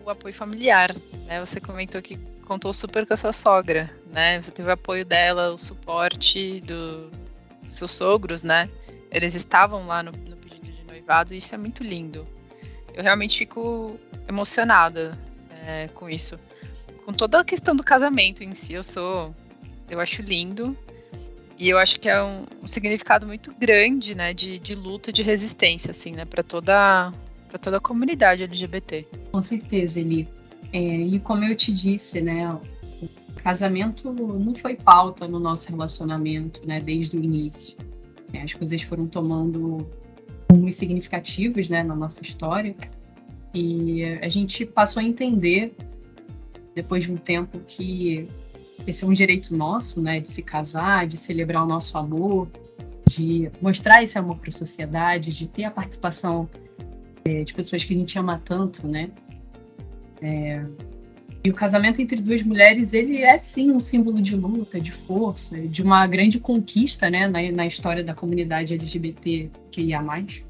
o 0.04 0.10
apoio 0.10 0.34
familiar, 0.34 0.94
né? 1.26 1.40
Você 1.40 1.60
comentou 1.60 2.02
que 2.02 2.16
contou 2.44 2.74
super 2.74 3.06
com 3.06 3.14
a 3.14 3.16
sua 3.16 3.32
sogra, 3.32 3.90
né? 4.10 4.40
Você 4.40 4.50
teve 4.50 4.68
o 4.68 4.72
apoio 4.72 5.04
dela, 5.04 5.52
o 5.52 5.58
suporte 5.58 6.60
do, 6.62 7.10
dos 7.62 7.74
seus 7.74 7.92
sogros, 7.92 8.42
né? 8.42 8.68
Eles 9.10 9.34
estavam 9.34 9.86
lá 9.86 10.02
no, 10.02 10.12
no 10.12 10.36
pedido 10.36 10.72
de 10.72 10.84
noivado 10.84 11.34
e 11.34 11.38
isso 11.38 11.54
é 11.54 11.58
muito 11.58 11.82
lindo. 11.82 12.26
Eu 12.94 13.02
realmente 13.02 13.38
fico 13.38 13.98
emocionada 14.28 15.18
é, 15.66 15.88
com 15.88 16.10
isso. 16.10 16.38
Com 17.04 17.12
toda 17.12 17.40
a 17.40 17.44
questão 17.44 17.75
do 17.75 17.82
casamento 17.82 18.42
em 18.42 18.54
si, 18.54 18.75
eu 18.75 18.85
sou. 18.85 19.35
Eu 19.88 20.00
acho 20.00 20.23
lindo. 20.23 20.76
E 21.59 21.68
eu 21.68 21.78
acho 21.78 22.00
que 22.00 22.09
é 22.09 22.23
um, 22.23 22.44
um 22.62 22.66
significado 22.66 23.26
muito 23.26 23.54
grande, 23.54 24.14
né? 24.14 24.32
De, 24.32 24.59
de 24.59 24.75
luta, 24.75 25.12
de 25.12 25.23
resistência, 25.23 25.90
assim, 25.90 26.12
né? 26.12 26.25
Para 26.25 26.42
toda, 26.42 27.12
toda 27.61 27.76
a 27.76 27.80
comunidade 27.80 28.42
LGBT. 28.42 29.06
Com 29.30 29.42
certeza, 29.42 30.00
Eli. 30.00 30.28
É, 30.73 30.78
e 30.78 31.21
como 31.21 31.44
eu 31.44 31.54
te 31.54 31.73
disse, 31.73 32.21
né? 32.21 32.52
O 33.00 33.42
casamento 33.42 34.12
não 34.12 34.54
foi 34.54 34.76
pauta 34.76 35.28
no 35.28 35.38
nosso 35.38 35.68
relacionamento, 35.68 36.66
né? 36.66 36.80
Desde 36.80 37.16
o 37.16 37.23
início. 37.23 37.76
É, 38.32 38.42
as 38.42 38.54
coisas 38.54 38.80
foram 38.82 39.06
tomando 39.06 39.87
rumos 40.50 40.75
significativos, 40.75 41.68
né? 41.68 41.82
Na 41.82 41.94
nossa 41.94 42.23
história. 42.23 42.75
E 43.54 44.02
a 44.23 44.28
gente 44.28 44.64
passou 44.64 45.00
a 45.00 45.04
entender, 45.04 45.75
depois 46.74 47.04
de 47.04 47.12
um 47.12 47.16
tempo, 47.16 47.58
que 47.66 48.28
esse 48.86 49.04
é 49.04 49.06
um 49.06 49.12
direito 49.12 49.56
nosso, 49.56 50.00
né, 50.00 50.20
de 50.20 50.28
se 50.28 50.42
casar, 50.42 51.06
de 51.06 51.16
celebrar 51.16 51.62
o 51.62 51.66
nosso 51.66 51.96
amor, 51.96 52.48
de 53.08 53.50
mostrar 53.60 54.02
esse 54.02 54.18
amor 54.18 54.38
para 54.38 54.48
a 54.48 54.52
sociedade, 54.52 55.32
de 55.32 55.46
ter 55.46 55.64
a 55.64 55.70
participação 55.70 56.48
é, 57.24 57.44
de 57.44 57.54
pessoas 57.54 57.84
que 57.84 57.94
a 57.94 57.96
gente 57.96 58.18
ama 58.18 58.40
tanto, 58.44 58.86
né? 58.86 59.10
É, 60.20 60.64
e 61.44 61.50
o 61.50 61.54
casamento 61.54 62.00
entre 62.00 62.20
duas 62.20 62.42
mulheres, 62.42 62.94
ele 62.94 63.18
é 63.18 63.36
sim 63.36 63.72
um 63.72 63.80
símbolo 63.80 64.22
de 64.22 64.36
luta, 64.36 64.80
de 64.80 64.92
força, 64.92 65.58
de 65.60 65.82
uma 65.82 66.06
grande 66.06 66.38
conquista, 66.38 67.10
né, 67.10 67.26
na, 67.26 67.50
na 67.50 67.66
história 67.66 68.02
da 68.02 68.14
comunidade 68.14 68.72
LGBT 68.72 69.50
que 69.70 69.82
ia 69.82 70.00
mais 70.00 70.44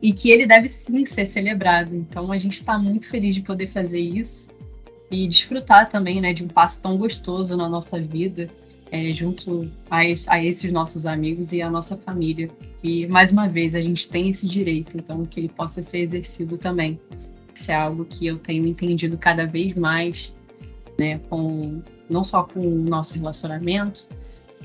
e 0.00 0.12
que 0.12 0.30
ele 0.30 0.46
deve 0.46 0.68
sim 0.68 1.04
ser 1.06 1.24
celebrado. 1.24 1.94
Então 1.94 2.30
a 2.30 2.38
gente 2.38 2.54
está 2.54 2.78
muito 2.78 3.08
feliz 3.08 3.34
de 3.34 3.40
poder 3.40 3.66
fazer 3.66 4.00
isso 4.00 4.53
e 5.14 5.28
desfrutar 5.28 5.88
também 5.88 6.20
né, 6.20 6.32
de 6.32 6.42
um 6.42 6.48
passo 6.48 6.82
tão 6.82 6.98
gostoso 6.98 7.56
na 7.56 7.68
nossa 7.68 8.00
vida, 8.00 8.48
é, 8.90 9.12
junto 9.12 9.70
a, 9.90 10.00
a, 10.00 10.44
esses 10.44 10.70
nossos 10.72 11.06
amigos 11.06 11.52
e 11.52 11.62
a 11.62 11.70
nossa 11.70 11.96
família. 11.96 12.48
E 12.82 13.06
mais 13.06 13.30
uma 13.30 13.48
vez, 13.48 13.74
a 13.74 13.80
gente 13.80 14.08
tem 14.08 14.28
esse 14.30 14.46
direito, 14.46 14.96
então 14.96 15.24
que 15.24 15.40
ele 15.40 15.48
possa 15.48 15.82
ser 15.82 16.00
exercido 16.00 16.58
também. 16.58 16.98
Isso 17.54 17.70
é 17.70 17.74
algo 17.74 18.04
que 18.04 18.26
eu 18.26 18.38
tenho 18.38 18.66
entendido 18.66 19.16
cada 19.16 19.46
vez 19.46 19.74
mais, 19.74 20.34
né, 20.98 21.18
com, 21.30 21.80
não 22.10 22.24
só 22.24 22.42
com 22.42 22.60
o 22.60 22.84
nosso 22.84 23.14
relacionamento, 23.14 24.08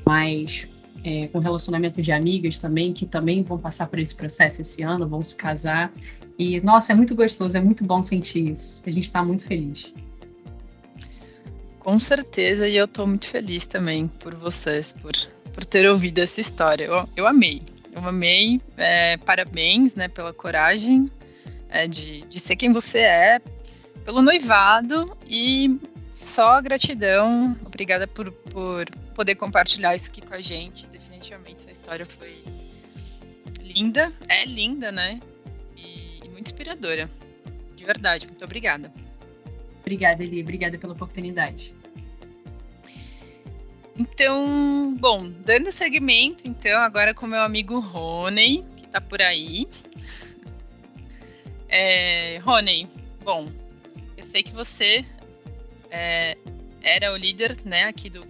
mas 0.06 0.68
é, 1.04 1.28
com 1.28 1.40
relacionamento 1.40 2.02
de 2.02 2.12
amigas 2.12 2.60
também, 2.60 2.92
que 2.92 3.06
também 3.06 3.44
vão 3.44 3.58
passar 3.58 3.88
por 3.88 4.00
esse 4.00 4.16
processo 4.16 4.62
esse 4.62 4.82
ano, 4.82 5.08
vão 5.08 5.22
se 5.22 5.36
casar. 5.36 5.94
E, 6.38 6.60
nossa, 6.62 6.94
é 6.94 6.96
muito 6.96 7.16
gostoso, 7.16 7.58
é 7.58 7.62
muito 7.62 7.84
bom 7.84 8.02
sentir 8.02 8.50
isso. 8.50 8.82
A 8.86 8.92
gente 8.92 9.04
está 9.04 9.24
muito 9.24 9.46
feliz. 9.46 9.94
Com 11.90 12.00
certeza, 12.00 12.68
e 12.68 12.78
eu 12.78 12.86
estou 12.86 13.08
muito 13.08 13.26
feliz 13.26 13.66
também 13.66 14.08
por 14.08 14.36
vocês, 14.36 14.94
por, 14.94 15.12
por 15.52 15.66
ter 15.66 15.90
ouvido 15.90 16.20
essa 16.20 16.40
história. 16.40 16.86
Eu, 16.86 17.10
eu 17.16 17.26
amei, 17.26 17.64
eu 17.92 18.08
amei. 18.08 18.62
É, 18.78 19.18
parabéns 19.18 19.96
né, 19.96 20.08
pela 20.08 20.32
coragem 20.32 21.10
é, 21.68 21.88
de, 21.88 22.22
de 22.28 22.40
ser 22.40 22.58
quem 22.58 22.72
você 22.72 23.00
é, 23.00 23.42
pelo 24.06 24.22
noivado 24.22 25.18
e 25.28 25.80
só 26.14 26.62
gratidão. 26.62 27.58
Obrigada 27.66 28.06
por, 28.06 28.32
por 28.32 28.86
poder 29.16 29.34
compartilhar 29.34 29.96
isso 29.96 30.12
aqui 30.12 30.22
com 30.22 30.36
a 30.36 30.42
gente. 30.42 30.86
Definitivamente 30.90 31.64
sua 31.64 31.72
história 31.72 32.06
foi 32.06 32.38
linda, 33.64 34.14
é 34.28 34.46
linda, 34.46 34.92
né? 34.92 35.20
E, 35.76 36.20
e 36.24 36.30
muito 36.30 36.52
inspiradora. 36.52 37.10
De 37.76 37.84
verdade, 37.84 38.28
muito 38.28 38.46
obrigada. 38.46 38.94
Obrigada, 39.82 40.24
Eli. 40.24 40.44
Obrigada 40.44 40.78
pela 40.78 40.94
oportunidade. 40.94 41.79
Então, 44.00 44.96
bom, 44.98 45.30
dando 45.30 45.74
segmento, 45.74 46.48
então, 46.48 46.80
agora 46.80 47.14
com 47.14 47.28
meu 47.28 47.42
amigo 47.42 47.82
Rony, 47.82 48.66
que 48.78 48.88
tá 48.88 49.02
por 49.02 49.22
aí. 49.22 49.68
É, 51.68 52.38
Rony, 52.38 52.88
bom, 53.26 53.52
eu 54.16 54.24
sei 54.24 54.42
que 54.42 54.54
você 54.54 55.06
é, 55.92 56.38
era 56.82 57.12
o 57.12 57.18
líder, 57.18 57.58
né, 57.66 57.84
aqui 57.84 58.10
do, 58.10 58.26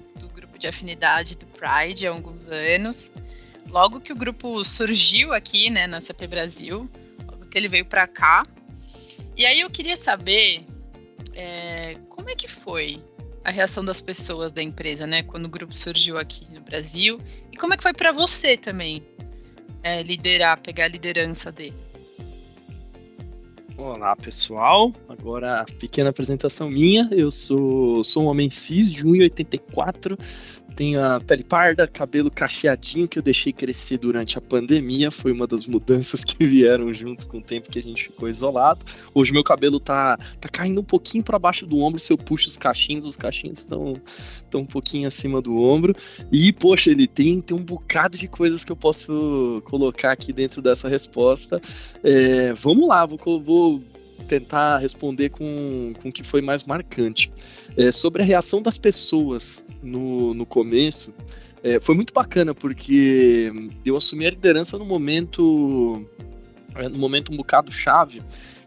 de 0.58 0.68
afinidade 0.68 1.38
do 1.38 1.46
Pride 1.46 2.08
há 2.08 2.12
alguns 2.12 2.48
anos. 2.48 3.12
Logo 3.70 4.02
que 4.02 4.12
o 4.12 4.16
grupo 4.16 4.66
surgiu 4.66 5.32
aqui, 5.34 5.70
né, 5.70 5.86
na 5.86 6.02
CP 6.02 6.26
Brasil, 6.26 6.90
logo 7.28 7.46
que 7.46 7.56
ele 7.56 7.68
veio 7.68 7.86
para 7.86 8.08
cá. 8.08 8.44
E 9.38 9.46
aí 9.46 9.60
eu 9.60 9.70
queria 9.70 9.96
saber 9.96 10.66
é, 11.36 11.96
como 12.10 12.28
é 12.28 12.36
que 12.36 12.48
foi 12.48 13.02
a 13.50 13.52
reação 13.52 13.84
das 13.84 14.00
pessoas 14.00 14.52
da 14.52 14.62
empresa, 14.62 15.08
né, 15.08 15.24
quando 15.24 15.46
o 15.46 15.50
grupo 15.50 15.76
surgiu 15.76 16.20
aqui 16.20 16.48
no 16.54 16.62
Brasil, 16.62 17.20
e 17.52 17.58
como 17.58 17.74
é 17.74 17.78
que 17.78 17.82
foi 17.82 17.94
para 17.94 18.12
você 18.12 18.56
também 18.56 19.04
é, 19.82 20.04
liderar, 20.04 20.62
pegar 20.62 20.86
a 20.86 20.88
liderança 20.88 21.52
dele. 21.52 21.76
Olá 23.76 24.16
pessoal, 24.16 24.94
agora 25.08 25.66
pequena 25.80 26.10
apresentação 26.10 26.70
minha. 26.70 27.08
Eu 27.12 27.32
sou, 27.32 28.04
sou 28.04 28.24
um 28.24 28.28
homem 28.28 28.50
cis 28.52 28.94
de 28.94 29.04
1,84, 29.06 30.20
tenho 30.76 31.04
a 31.04 31.20
pele 31.20 31.44
parda, 31.44 31.88
cabelo 31.88 32.32
cacheadinho 32.32 33.08
que 33.08 33.20
eu 33.20 33.24
deixei 33.24 33.52
crescer 33.52 33.98
durante 33.98 34.38
a 34.38 34.42
pandemia. 34.42 35.12
Foi 35.12 35.32
uma 35.32 35.46
das 35.46 35.66
mudanças 35.66 36.24
que 36.24 36.46
vieram 36.46 36.94
junto 36.94 37.28
com 37.28 37.40
o 37.40 37.42
tempo 37.42 37.70
que 37.70 37.80
a 37.80 37.84
gente 37.84 38.06
ficou 38.06 38.30
isolado. 38.30 38.80
Hoje 39.14 39.32
meu 39.32 39.44
cabelo 39.44 39.80
tá, 39.80 40.18
tá 40.40 40.50
caindo 40.50 40.82
um 40.82 40.84
pouquinho 40.84 41.24
para 41.24 41.40
baixo 41.40 41.66
do 41.66 41.80
ombro. 41.80 42.00
Se 42.00 42.14
eu 42.14 42.18
puxo 42.18 42.48
os 42.48 42.58
cachinhos, 42.58 43.06
os 43.06 43.18
cachinhos 43.18 43.60
estão 43.60 44.02
um 44.56 44.66
pouquinho 44.66 45.08
acima 45.08 45.42
do 45.42 45.60
ombro. 45.60 45.94
E, 46.32 46.52
poxa, 46.54 46.92
ele 46.92 47.08
tem, 47.08 47.42
tem 47.42 47.56
um 47.56 47.64
bocado 47.64 48.18
de 48.18 48.28
coisas 48.28 48.64
que 48.64 48.72
eu 48.72 48.76
posso 48.76 49.62
colocar 49.66 50.12
aqui 50.12 50.32
dentro 50.32 50.62
dessa 50.62 50.88
resposta. 50.88 51.62
É, 52.04 52.54
vamos 52.54 52.88
lá, 52.88 53.06
vou, 53.06 53.42
vou 53.42 53.84
tentar 54.28 54.78
responder 54.78 55.30
com, 55.30 55.94
com 56.02 56.10
o 56.10 56.12
que 56.12 56.24
foi 56.24 56.42
mais 56.42 56.64
marcante. 56.64 57.32
É, 57.78 57.92
sobre 57.92 58.22
a 58.22 58.26
reação 58.26 58.62
das 58.62 58.78
pessoas 58.78 59.66
no, 59.82 60.34
no 60.34 60.46
começo, 60.46 61.14
é, 61.64 61.80
foi 61.80 61.96
muito 61.96 62.14
bacana, 62.14 62.54
porque 62.54 63.52
eu 63.86 63.96
assumi 63.96 64.26
a 64.26 64.30
liderança 64.30 64.78
no 64.78 64.86
momento, 64.86 66.06
é, 66.76 66.88
no 66.88 66.98
momento 66.98 67.34
um 67.34 67.38
bocado 67.38 67.72
chave. 67.72 68.22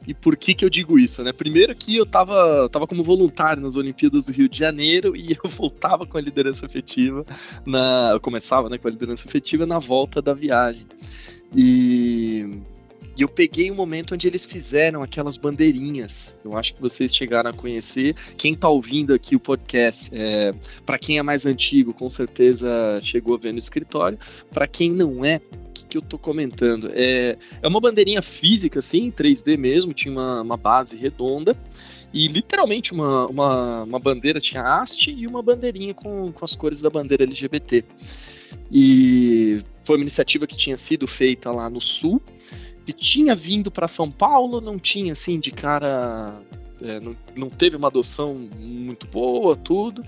E 0.06 0.12
por 0.12 0.36
que 0.36 0.52
que 0.52 0.64
eu 0.64 0.70
digo 0.70 0.98
isso, 0.98 1.22
né? 1.22 1.32
Primeiro 1.32 1.74
que 1.76 1.96
eu 1.96 2.04
tava, 2.04 2.68
tava 2.70 2.88
como 2.88 3.04
voluntário 3.04 3.62
nas 3.62 3.76
Olimpíadas 3.76 4.24
do 4.24 4.32
Rio 4.32 4.48
de 4.48 4.58
Janeiro 4.58 5.14
e 5.16 5.38
eu 5.42 5.48
voltava 5.48 6.04
com 6.04 6.18
a 6.18 6.20
liderança 6.20 6.66
efetiva 6.66 7.24
na, 7.64 8.10
eu 8.12 8.20
começava, 8.20 8.68
né, 8.68 8.78
com 8.78 8.88
a 8.88 8.90
liderança 8.90 9.26
efetiva 9.26 9.64
na 9.64 9.78
volta 9.78 10.20
da 10.20 10.34
viagem. 10.34 10.86
E 11.54 12.60
e 13.16 13.22
eu 13.22 13.28
peguei 13.28 13.70
o 13.70 13.74
um 13.74 13.76
momento 13.76 14.14
onde 14.14 14.26
eles 14.26 14.46
fizeram 14.46 15.02
aquelas 15.02 15.36
bandeirinhas. 15.36 16.38
Eu 16.44 16.56
acho 16.56 16.74
que 16.74 16.80
vocês 16.80 17.14
chegaram 17.14 17.50
a 17.50 17.52
conhecer. 17.52 18.14
Quem 18.36 18.54
está 18.54 18.68
ouvindo 18.68 19.12
aqui 19.12 19.36
o 19.36 19.40
podcast, 19.40 20.10
é, 20.12 20.54
para 20.86 20.98
quem 20.98 21.18
é 21.18 21.22
mais 21.22 21.44
antigo, 21.44 21.92
com 21.92 22.08
certeza 22.08 22.98
chegou 23.02 23.34
a 23.34 23.38
ver 23.38 23.52
no 23.52 23.58
escritório. 23.58 24.18
Para 24.50 24.66
quem 24.66 24.90
não 24.90 25.24
é, 25.24 25.40
que 25.90 25.98
eu 25.98 26.00
estou 26.00 26.18
comentando? 26.18 26.90
É, 26.94 27.36
é 27.60 27.68
uma 27.68 27.80
bandeirinha 27.80 28.22
física, 28.22 28.78
assim, 28.78 29.10
3D 29.10 29.58
mesmo, 29.58 29.92
tinha 29.92 30.10
uma, 30.10 30.40
uma 30.40 30.56
base 30.56 30.96
redonda. 30.96 31.54
E 32.14 32.28
literalmente 32.28 32.92
uma, 32.92 33.26
uma, 33.26 33.82
uma 33.84 33.98
bandeira 33.98 34.40
tinha 34.40 34.62
haste 34.62 35.10
e 35.10 35.26
uma 35.26 35.42
bandeirinha 35.42 35.94
com, 35.94 36.32
com 36.32 36.44
as 36.44 36.54
cores 36.54 36.80
da 36.80 36.88
bandeira 36.88 37.24
LGBT. 37.24 37.84
E 38.70 39.58
foi 39.84 39.96
uma 39.96 40.02
iniciativa 40.02 40.46
que 40.46 40.56
tinha 40.56 40.76
sido 40.76 41.06
feita 41.06 41.50
lá 41.50 41.68
no 41.68 41.80
sul 41.80 42.22
que 42.84 42.92
tinha 42.92 43.34
vindo 43.34 43.70
para 43.70 43.88
São 43.88 44.10
Paulo, 44.10 44.60
não 44.60 44.78
tinha 44.78 45.12
assim 45.12 45.38
de 45.38 45.50
cara 45.50 46.42
é, 46.82 46.98
não, 46.98 47.16
não 47.36 47.48
teve 47.48 47.76
uma 47.76 47.86
adoção 47.86 48.48
muito 48.58 49.06
boa, 49.06 49.54
tudo. 49.54 50.02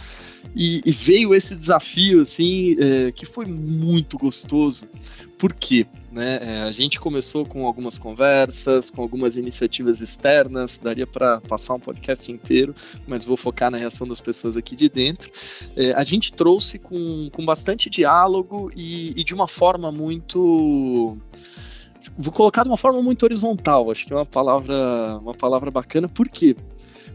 E, 0.56 0.82
e 0.84 0.90
veio 0.90 1.34
esse 1.34 1.54
desafio, 1.54 2.20
assim, 2.20 2.76
é, 2.78 3.12
que 3.12 3.24
foi 3.24 3.46
muito 3.46 4.18
gostoso. 4.18 4.88
Por 5.38 5.52
quê? 5.52 5.86
Né? 6.10 6.38
É, 6.42 6.62
a 6.62 6.70
gente 6.72 6.98
começou 6.98 7.44
com 7.44 7.66
algumas 7.66 7.98
conversas, 7.98 8.90
com 8.90 9.02
algumas 9.02 9.36
iniciativas 9.36 10.00
externas, 10.00 10.78
daria 10.78 11.06
para 11.06 11.40
passar 11.40 11.74
um 11.74 11.80
podcast 11.80 12.30
inteiro, 12.30 12.74
mas 13.06 13.24
vou 13.24 13.36
focar 13.36 13.70
na 13.70 13.78
reação 13.78 14.06
das 14.06 14.20
pessoas 14.20 14.56
aqui 14.56 14.74
de 14.74 14.88
dentro. 14.88 15.30
É, 15.76 15.92
a 15.92 16.02
gente 16.02 16.32
trouxe 16.32 16.78
com, 16.78 17.28
com 17.32 17.44
bastante 17.44 17.88
diálogo 17.88 18.70
e, 18.74 19.12
e 19.18 19.24
de 19.24 19.34
uma 19.34 19.46
forma 19.46 19.92
muito 19.92 21.16
vou 22.16 22.32
colocar 22.32 22.62
de 22.62 22.68
uma 22.68 22.76
forma 22.76 23.02
muito 23.02 23.22
horizontal, 23.22 23.90
acho 23.90 24.06
que 24.06 24.12
é 24.12 24.16
uma 24.16 24.26
palavra, 24.26 25.18
uma 25.18 25.34
palavra 25.34 25.70
bacana, 25.70 26.08
porque 26.08 26.56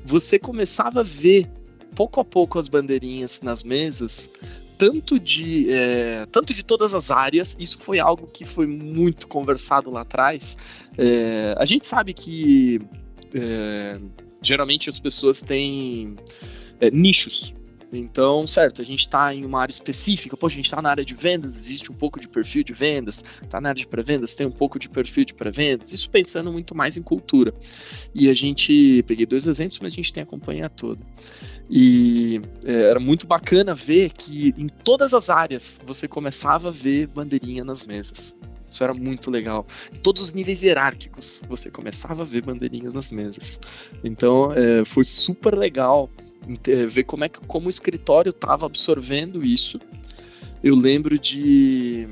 você 0.06 0.40
começava 0.40 1.02
a 1.02 1.04
ver 1.04 1.50
pouco 1.96 2.20
a 2.20 2.26
pouco 2.26 2.60
as 2.60 2.68
bandeirinhas 2.68 3.42
nas 3.42 3.64
mesas, 3.64 4.32
tanto 4.78 5.20
de 5.20 5.72
é, 5.72 6.26
tanto 6.32 6.54
de 6.54 6.64
todas 6.64 6.94
as 6.94 7.12
áreas. 7.12 7.58
Isso 7.60 7.80
foi 7.80 8.00
algo 8.00 8.28
que 8.28 8.46
foi 8.46 8.66
muito 8.66 9.28
conversado 9.28 9.92
lá 9.92 10.02
atrás. 10.02 10.58
É, 10.98 11.54
a 11.58 11.66
gente 11.66 11.86
sabe 11.86 12.14
que 12.14 12.80
é, 13.34 14.00
geralmente 14.42 14.90
as 14.90 15.00
pessoas 15.00 15.42
têm 15.42 16.16
é, 16.80 16.90
nichos 16.92 17.54
então, 17.92 18.46
certo, 18.46 18.82
a 18.82 18.86
gente 18.86 19.02
está 19.02 19.34
em 19.34 19.44
uma 19.44 19.62
área 19.62 19.72
específica, 19.72 20.38
poxa, 20.38 20.54
a 20.54 20.58
gente 20.58 20.66
está 20.66 20.82
na 20.82 20.90
área 20.90 21.04
de 21.04 21.16
vendas, 21.16 21.58
existe 21.58 21.92
um 21.92 21.96
pouco 21.96 22.20
de 22.20 22.28
perfil 22.28 22.64
de 22.64 22.74
vendas, 22.74 23.24
está 23.42 23.60
na 23.60 23.70
área 23.70 23.80
de 23.80 23.88
pré-vendas, 23.88 24.36
tem 24.36 24.46
um 24.46 24.52
pouco 24.52 24.78
de 24.78 24.88
perfil 24.88 25.26
de 25.26 25.34
pré-vendas, 25.34 25.92
isso 25.92 26.10
pensando 26.10 26.52
muito 26.52 26.76
mais 26.76 26.98
em 26.98 27.02
cultura. 27.02 27.54
E 28.14 28.30
a 28.30 28.34
gente, 28.34 29.04
peguei 29.08 29.26
dois 29.26 29.48
exemplos, 29.48 29.80
mas 29.82 29.92
a 29.92 29.96
gente 29.96 30.14
tem 30.14 30.22
a 30.22 30.26
companhia 30.26 30.70
toda. 30.70 31.02
E 31.70 32.42
é, 32.64 32.74
era 32.74 33.00
muito 33.00 33.26
bacana 33.26 33.74
ver 33.74 34.12
que 34.12 34.54
em 34.58 34.68
todas 34.68 35.14
as 35.14 35.30
áreas 35.30 35.82
você 35.84 36.08
começava 36.08 36.70
a 36.70 36.72
ver 36.72 37.08
bandeirinha 37.08 37.64
nas 37.64 37.86
mesas. 37.86 38.36
Isso 38.70 38.84
era 38.84 38.94
muito 38.94 39.32
legal. 39.32 39.66
Todos 40.04 40.22
os 40.22 40.34
níveis 40.34 40.62
hierárquicos, 40.62 41.42
você 41.50 41.72
começava 41.72 42.22
a 42.22 42.26
ver 42.26 42.44
bandeirinhas 42.44 42.94
nas 42.94 43.12
mesas. 43.12 43.60
Então, 44.04 44.54
é, 44.54 44.86
foi 44.86 45.04
super 45.04 45.58
legal 45.58 46.10
ver 46.88 47.04
como 47.04 47.24
é 47.24 47.30
que 47.30 47.40
como 47.42 47.68
o 47.68 47.70
escritório 47.70 48.32
estava 48.32 48.66
absorvendo 48.66 49.44
isso. 49.44 49.80
Eu 50.64 50.76
lembro 50.76 51.18
de 51.18 52.08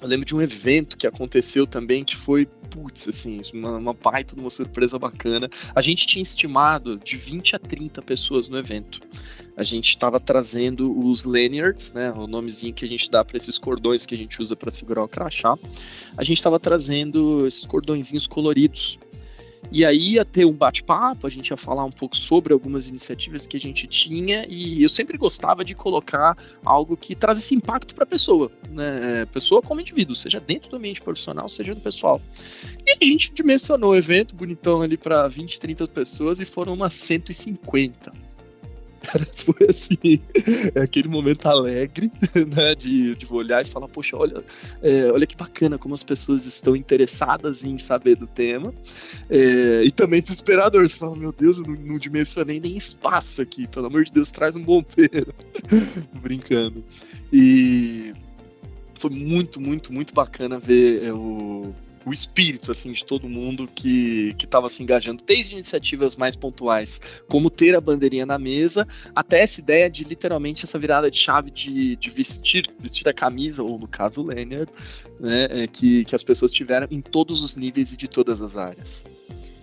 eu 0.00 0.08
lembro 0.08 0.24
de 0.24 0.34
um 0.34 0.40
evento 0.40 0.96
que 0.96 1.06
aconteceu 1.06 1.66
também 1.66 2.02
que 2.02 2.16
foi, 2.16 2.46
putz, 2.70 3.06
assim, 3.06 3.40
uma, 3.52 3.76
uma 3.76 3.92
baita 3.92 4.34
uma 4.34 4.48
surpresa 4.48 4.98
bacana. 4.98 5.48
A 5.74 5.82
gente 5.82 6.06
tinha 6.06 6.22
estimado 6.22 6.96
de 6.98 7.16
20 7.16 7.56
a 7.56 7.58
30 7.58 8.00
pessoas 8.00 8.48
no 8.48 8.56
evento. 8.56 9.00
A 9.56 9.62
gente 9.62 9.90
estava 9.90 10.18
trazendo 10.18 10.98
os 10.98 11.24
lanyards, 11.24 11.92
né, 11.92 12.10
o 12.16 12.26
nomezinho 12.26 12.72
que 12.72 12.84
a 12.84 12.88
gente 12.88 13.10
dá 13.10 13.22
para 13.22 13.36
esses 13.36 13.58
cordões 13.58 14.06
que 14.06 14.14
a 14.14 14.18
gente 14.18 14.40
usa 14.40 14.56
para 14.56 14.70
segurar 14.70 15.04
o 15.04 15.08
crachá. 15.08 15.58
A 16.16 16.24
gente 16.24 16.38
estava 16.38 16.58
trazendo 16.58 17.46
esses 17.46 17.66
cordõezinhos 17.66 18.26
coloridos 18.26 18.98
e 19.72 19.84
aí 19.84 20.14
ia 20.14 20.24
ter 20.24 20.44
um 20.44 20.52
bate-papo, 20.52 21.26
a 21.26 21.30
gente 21.30 21.48
ia 21.48 21.56
falar 21.56 21.84
um 21.84 21.90
pouco 21.90 22.16
sobre 22.16 22.52
algumas 22.52 22.88
iniciativas 22.88 23.46
que 23.46 23.56
a 23.56 23.60
gente 23.60 23.86
tinha, 23.86 24.46
e 24.48 24.82
eu 24.82 24.88
sempre 24.88 25.16
gostava 25.16 25.64
de 25.64 25.74
colocar 25.74 26.36
algo 26.64 26.96
que 26.96 27.14
trazesse 27.14 27.54
impacto 27.54 27.94
para 27.94 28.04
a 28.04 28.06
pessoa, 28.06 28.50
né? 28.68 29.26
Pessoa 29.26 29.62
como 29.62 29.80
indivíduo, 29.80 30.16
seja 30.16 30.40
dentro 30.40 30.70
do 30.70 30.76
ambiente 30.76 31.00
profissional, 31.00 31.48
seja 31.48 31.74
no 31.74 31.80
pessoal. 31.80 32.20
E 32.86 32.92
a 32.92 33.04
gente 33.04 33.32
dimensionou 33.32 33.92
o 33.92 33.96
evento 33.96 34.34
bonitão 34.34 34.82
ali 34.82 34.96
para 34.96 35.28
20, 35.28 35.60
30 35.60 35.86
pessoas 35.88 36.40
e 36.40 36.44
foram 36.44 36.74
umas 36.74 36.94
150 36.94 38.29
cara, 39.00 39.26
foi 39.34 39.66
assim, 39.68 40.20
é 40.74 40.80
aquele 40.80 41.08
momento 41.08 41.46
alegre, 41.46 42.12
né, 42.54 42.74
de, 42.74 43.14
de 43.14 43.32
olhar 43.32 43.62
e 43.62 43.64
falar, 43.64 43.88
poxa, 43.88 44.16
olha, 44.16 44.44
é, 44.82 45.10
olha 45.10 45.26
que 45.26 45.36
bacana 45.36 45.78
como 45.78 45.94
as 45.94 46.04
pessoas 46.04 46.46
estão 46.46 46.76
interessadas 46.76 47.64
em 47.64 47.78
saber 47.78 48.16
do 48.16 48.26
tema, 48.26 48.72
é, 49.28 49.84
e 49.84 49.90
também 49.90 50.22
desesperador, 50.22 50.88
você 50.88 50.96
fala, 50.96 51.16
meu 51.16 51.32
Deus, 51.32 51.58
eu 51.58 51.64
não, 51.64 51.74
não 51.74 51.98
dimensionei 51.98 52.60
nem 52.60 52.76
espaço 52.76 53.42
aqui, 53.42 53.66
pelo 53.66 53.86
amor 53.86 54.04
de 54.04 54.12
Deus, 54.12 54.30
traz 54.30 54.56
um 54.56 54.62
bombeiro, 54.62 55.34
brincando, 56.22 56.84
e 57.32 58.12
foi 58.98 59.10
muito, 59.10 59.60
muito, 59.60 59.92
muito 59.92 60.12
bacana 60.12 60.58
ver 60.58 61.04
é, 61.04 61.12
o 61.12 61.74
o 62.10 62.12
espírito 62.12 62.72
assim 62.72 62.92
de 62.92 63.04
todo 63.04 63.28
mundo 63.28 63.68
que 63.72 64.34
estava 64.42 64.68
se 64.68 64.82
engajando, 64.82 65.22
desde 65.24 65.54
iniciativas 65.54 66.16
mais 66.16 66.34
pontuais, 66.34 67.22
como 67.28 67.48
ter 67.48 67.76
a 67.76 67.80
bandeirinha 67.80 68.26
na 68.26 68.36
mesa, 68.36 68.86
até 69.14 69.40
essa 69.42 69.60
ideia 69.60 69.88
de 69.88 70.02
literalmente 70.02 70.64
essa 70.64 70.76
virada 70.76 71.08
de 71.08 71.16
chave 71.16 71.52
de, 71.52 71.94
de 71.94 72.10
vestir, 72.10 72.64
vestir 72.80 73.08
a 73.08 73.14
camisa, 73.14 73.62
ou 73.62 73.78
no 73.78 73.86
caso 73.86 74.22
o 74.22 74.26
Leonard, 74.26 74.70
né, 75.20 75.46
é, 75.50 75.66
que, 75.68 76.04
que 76.04 76.14
as 76.16 76.24
pessoas 76.24 76.50
tiveram 76.50 76.88
em 76.90 77.00
todos 77.00 77.42
os 77.42 77.54
níveis 77.54 77.92
e 77.92 77.96
de 77.96 78.08
todas 78.08 78.42
as 78.42 78.56
áreas. 78.56 79.04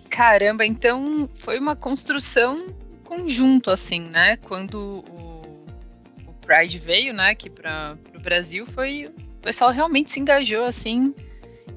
Caramba, 0.08 0.64
então 0.64 1.28
foi 1.34 1.58
uma 1.58 1.76
construção 1.76 2.74
conjunto, 3.04 3.70
assim, 3.70 4.00
né? 4.00 4.38
Quando 4.38 5.04
o, 5.06 5.66
o 6.26 6.32
Pride 6.46 6.78
veio, 6.78 7.12
né, 7.12 7.30
aqui 7.30 7.50
para 7.50 7.96
o 8.18 8.22
Brasil, 8.22 8.66
foi 8.68 9.06
o 9.06 9.40
pessoal 9.40 9.70
realmente 9.70 10.10
se 10.10 10.18
engajou, 10.18 10.64
assim, 10.64 11.14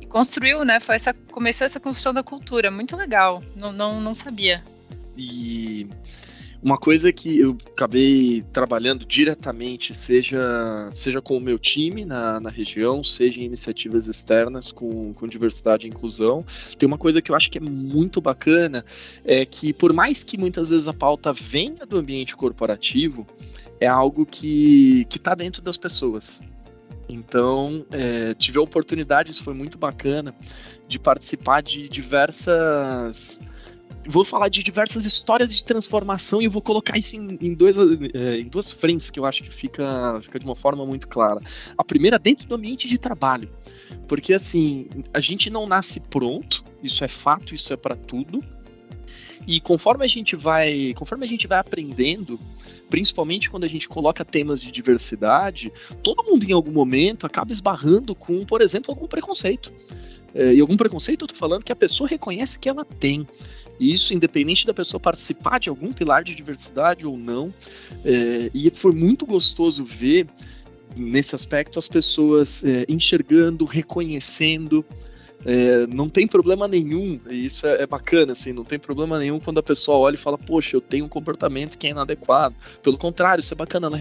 construiu, 0.10 0.63
né? 0.65 0.80
Foi 0.80 0.95
essa, 0.95 1.13
começou 1.13 1.65
essa 1.65 1.80
construção 1.80 2.13
da 2.13 2.23
cultura. 2.23 2.69
Muito 2.69 2.95
legal. 2.95 3.41
Não, 3.56 3.71
não, 3.71 4.01
não 4.01 4.13
sabia. 4.13 4.63
E 5.17 5.88
uma 6.62 6.77
coisa 6.77 7.12
que 7.12 7.39
eu 7.39 7.58
acabei 7.71 8.43
trabalhando 8.54 9.04
diretamente, 9.04 9.95
seja, 9.95 10.89
seja 10.91 11.19
com 11.19 11.36
o 11.36 11.39
meu 11.39 11.58
time 11.58 12.06
na, 12.06 12.39
na 12.39 12.49
região, 12.49 13.04
seja 13.04 13.41
em 13.41 13.45
iniciativas 13.45 14.08
externas 14.08 14.71
com, 14.71 15.12
com 15.13 15.27
diversidade 15.27 15.88
e 15.88 15.89
inclusão, 15.89 16.45
tem 16.77 16.86
uma 16.86 16.99
coisa 16.99 17.19
que 17.19 17.32
eu 17.32 17.36
acho 17.36 17.49
que 17.49 17.58
é 17.58 17.62
muito 17.62 18.21
bacana, 18.21 18.86
é 19.25 19.43
que 19.43 19.73
por 19.73 19.91
mais 19.91 20.23
que 20.23 20.38
muitas 20.38 20.69
vezes 20.69 20.88
a 20.88 20.93
pauta 20.93 21.34
venha 21.34 21.84
do 21.86 21.97
ambiente 21.97 22.36
corporativo, 22.36 23.25
é 23.80 23.88
algo 23.88 24.23
que 24.23 25.08
está 25.10 25.34
dentro 25.34 25.63
das 25.63 25.77
pessoas. 25.77 26.41
Então, 27.13 27.86
é, 27.91 28.34
tive 28.34 28.58
a 28.58 28.62
oportunidade, 28.62 29.32
isso 29.32 29.43
foi 29.43 29.54
muito 29.54 29.78
bacana, 29.78 30.34
de 30.88 31.00
participar 31.00 31.62
de 31.62 31.89
diversas. 31.89 33.41
Vou 34.08 34.26
falar 34.26 34.50
de 34.50 34.63
diversas 34.63 35.06
histórias 35.06 35.56
de 35.56 35.63
transformação 35.63 36.41
e 36.41 36.47
vou 36.47 36.62
colocar 36.62 36.97
isso 36.97 37.15
em, 37.15 37.38
em, 37.39 37.54
dois, 37.54 37.76
é, 38.13 38.39
em 38.39 38.47
duas 38.47 38.74
frentes 38.74 39.12
que 39.12 39.19
eu 39.19 39.26
acho 39.26 39.43
que 39.43 39.52
fica, 39.52 40.19
fica 40.21 40.39
de 40.39 40.45
uma 40.45 40.56
forma 40.56 40.86
muito 40.86 41.08
clara. 41.08 41.39
A 41.78 41.84
primeira, 41.84 42.17
dentro 42.17 42.47
do 42.47 42.56
ambiente 42.56 42.88
de 42.88 42.97
trabalho. 42.97 43.50
Porque, 44.08 44.34
assim, 44.34 44.88
a 45.13 45.19
gente 45.19 45.50
não 45.50 45.67
nasce 45.67 46.00
pronto, 46.00 46.63
isso 46.82 47.04
é 47.04 47.08
fato, 47.08 47.54
isso 47.54 47.71
é 47.71 47.78
para 47.78 47.95
tudo. 47.95 48.41
E 49.47 49.60
conforme 49.60 50.06
a 50.06 50.08
gente 50.08 50.36
vai, 50.36 50.93
conforme 50.95 51.26
a 51.26 51.28
gente 51.28 51.47
vai 51.47 51.60
aprendendo, 51.60 52.39
principalmente 52.89 53.50
quando 53.50 53.63
a 53.63 53.67
gente 53.67 53.88
coloca 53.88 54.24
temas 54.24 54.62
de 54.62 54.71
diversidade, 54.71 55.71
todo 56.04 56.24
mundo 56.24 56.43
em 56.43 56.52
algum 56.52 56.71
momento 56.71 57.26
acaba 57.26 57.52
esbarrando 57.52 58.13
com, 58.13 58.45
por 58.45 58.62
exemplo, 58.62 58.91
algum 58.91 59.08
preconceito. 59.08 59.74
É, 60.34 60.54
e 60.54 60.60
algum 60.62 60.78
preconceito 60.78 61.24
eu 61.24 61.28
tô 61.28 61.36
falando 61.36 61.63
que 61.63 61.71
a 61.71 61.76
pessoa 61.76 62.08
reconhece 62.08 62.60
que 62.60 62.69
ela 62.69 62.86
tem. 62.86 63.28
E 63.80 63.91
isso 63.91 64.13
independente 64.13 64.65
da 64.65 64.74
pessoa 64.74 65.00
participar 65.00 65.60
de 65.60 65.69
algum 65.69 65.91
pilar 65.91 66.24
de 66.24 66.36
diversidade 66.36 67.06
ou 67.06 67.17
não. 67.17 67.54
É, 68.06 68.52
e 68.54 68.69
foi 68.69 68.93
muito 68.93 69.26
gostoso 69.26 69.84
ver 69.84 70.28
nesse 70.95 71.34
aspecto 71.34 71.80
as 71.80 71.88
pessoas 71.88 72.63
é, 72.63 72.86
enxergando, 72.88 73.65
reconhecendo 73.65 74.86
é, 75.45 75.88
não 75.88 76.10
tem 76.10 76.27
problema 76.27 76.67
nenhum, 76.67 77.19
e 77.30 77.45
isso 77.45 77.65
é, 77.65 77.84
é, 77.84 77.88
bacana, 77.88 78.34
assim, 78.34 78.54
não 78.54 78.63
tem 78.63 78.77
problema 78.77 79.17
nenhum 79.17 79.39
quando 79.39 79.60
a 79.60 79.63
pessoa 79.63 79.97
olha 79.97 80.15
e 80.15 80.17
fala, 80.17 80.38
poxa, 80.38 80.75
eu 80.75 80.82
tenho 80.82 81.06
um 81.06 81.10
comportamento 81.10 81.77
que 81.77 81.88
é 81.88 81.89
inadequado. 81.91 82.56
Pelo 82.82 82.97
contrário, 82.97 83.41
isso 83.41 83.54
é 83.54 83.58
bacana, 83.58 83.88
ela. 83.88 83.99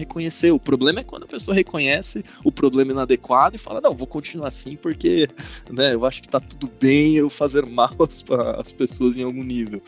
O 0.53 0.59
problema 0.59 0.99
é 0.99 1.03
quando 1.03 1.23
a 1.23 1.27
pessoa 1.27 1.55
reconhece 1.55 2.23
o 2.43 2.51
problema 2.51 2.91
inadequado 2.91 3.55
e 3.55 3.59
fala, 3.59 3.81
não, 3.81 3.95
vou 3.95 4.07
continuar 4.07 4.47
assim 4.47 4.75
porque, 4.75 5.27
né, 5.69 5.93
eu 5.93 6.05
acho 6.05 6.21
que 6.21 6.27
tá 6.27 6.39
tudo 6.39 6.69
bem 6.79 7.15
eu 7.15 7.29
fazer 7.29 7.65
mal 7.65 7.95
às, 7.99 8.23
às 8.57 8.73
pessoas 8.73 9.17
em 9.17 9.23
algum 9.23 9.43
nível. 9.43 9.81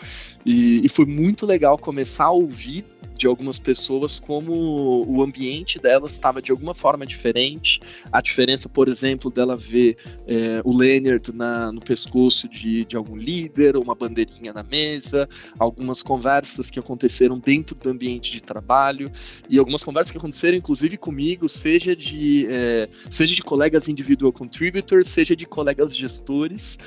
E, 0.46 0.86
e 0.86 0.90
foi 0.90 1.06
muito 1.06 1.46
legal 1.46 1.78
começar 1.78 2.26
a 2.26 2.32
ouvir 2.32 2.86
de 3.16 3.28
algumas 3.28 3.60
pessoas 3.60 4.20
como 4.20 5.06
o 5.08 5.22
ambiente 5.22 5.80
delas 5.80 6.14
estava 6.14 6.42
de 6.42 6.52
alguma 6.52 6.74
forma 6.74 7.06
diferente. 7.06 7.80
A 8.12 8.22
diferença, 8.22 8.68
por 8.68 8.88
exemplo, 8.88 9.32
dela 9.32 9.56
ver 9.56 9.98
é, 10.28 10.62
o 10.64 10.76
Leonard 10.76 11.32
na, 11.34 11.72
no 11.72 11.82
pescoço 11.82 12.48
de, 12.48 12.86
de 12.86 12.96
algum 12.96 13.16
líder, 13.16 13.78
uma 13.78 13.96
bandeirinha 13.96 14.54
na 14.54 14.64
mesa, 14.64 15.28
algumas 15.58 16.02
conversas 16.04 16.70
que 16.70 16.80
aconteceram 16.80 17.38
dentro 17.38 17.76
do 17.76 17.90
ambiente 17.90 18.32
de 18.32 18.42
trabalho 18.42 19.12
e 19.50 19.58
algumas 19.58 19.84
conversas 19.84 20.12
que 20.12 20.18
aconteceram, 20.18 20.58
inclusive 20.58 20.98
comigo, 20.98 21.48
seja 21.48 21.96
de, 21.96 22.48
é, 22.50 22.90
seja 23.10 23.36
de 23.36 23.44
colegas 23.44 23.88
individual 23.88 24.32
contributors, 24.32 25.10
seja 25.10 25.36
de 25.36 25.46
colegas 25.46 25.96
gestores, 25.96 26.78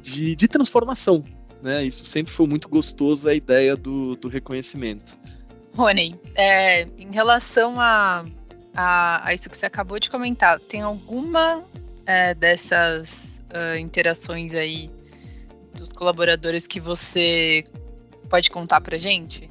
de, 0.00 0.34
de 0.34 0.48
transformação 0.48 1.24
né? 1.62 1.84
Isso 1.84 2.04
sempre 2.04 2.32
foi 2.32 2.46
muito 2.46 2.68
gostoso 2.68 3.28
a 3.28 3.34
ideia 3.34 3.76
do, 3.76 4.16
do 4.16 4.28
reconhecimento. 4.28 5.16
Rony, 5.74 6.18
é, 6.34 6.82
em 6.82 7.10
relação 7.10 7.80
a, 7.80 8.24
a, 8.74 9.28
a, 9.28 9.34
isso 9.34 9.48
que 9.48 9.56
você 9.56 9.66
acabou 9.66 9.98
de 9.98 10.10
comentar, 10.10 10.60
tem 10.60 10.82
alguma 10.82 11.62
é, 12.04 12.34
dessas 12.34 13.42
uh, 13.50 13.78
interações 13.78 14.54
aí 14.54 14.90
dos 15.74 15.90
colaboradores 15.92 16.66
que 16.66 16.78
você 16.78 17.64
pode 18.28 18.50
contar 18.50 18.80
pra 18.80 18.98
gente? 18.98 19.48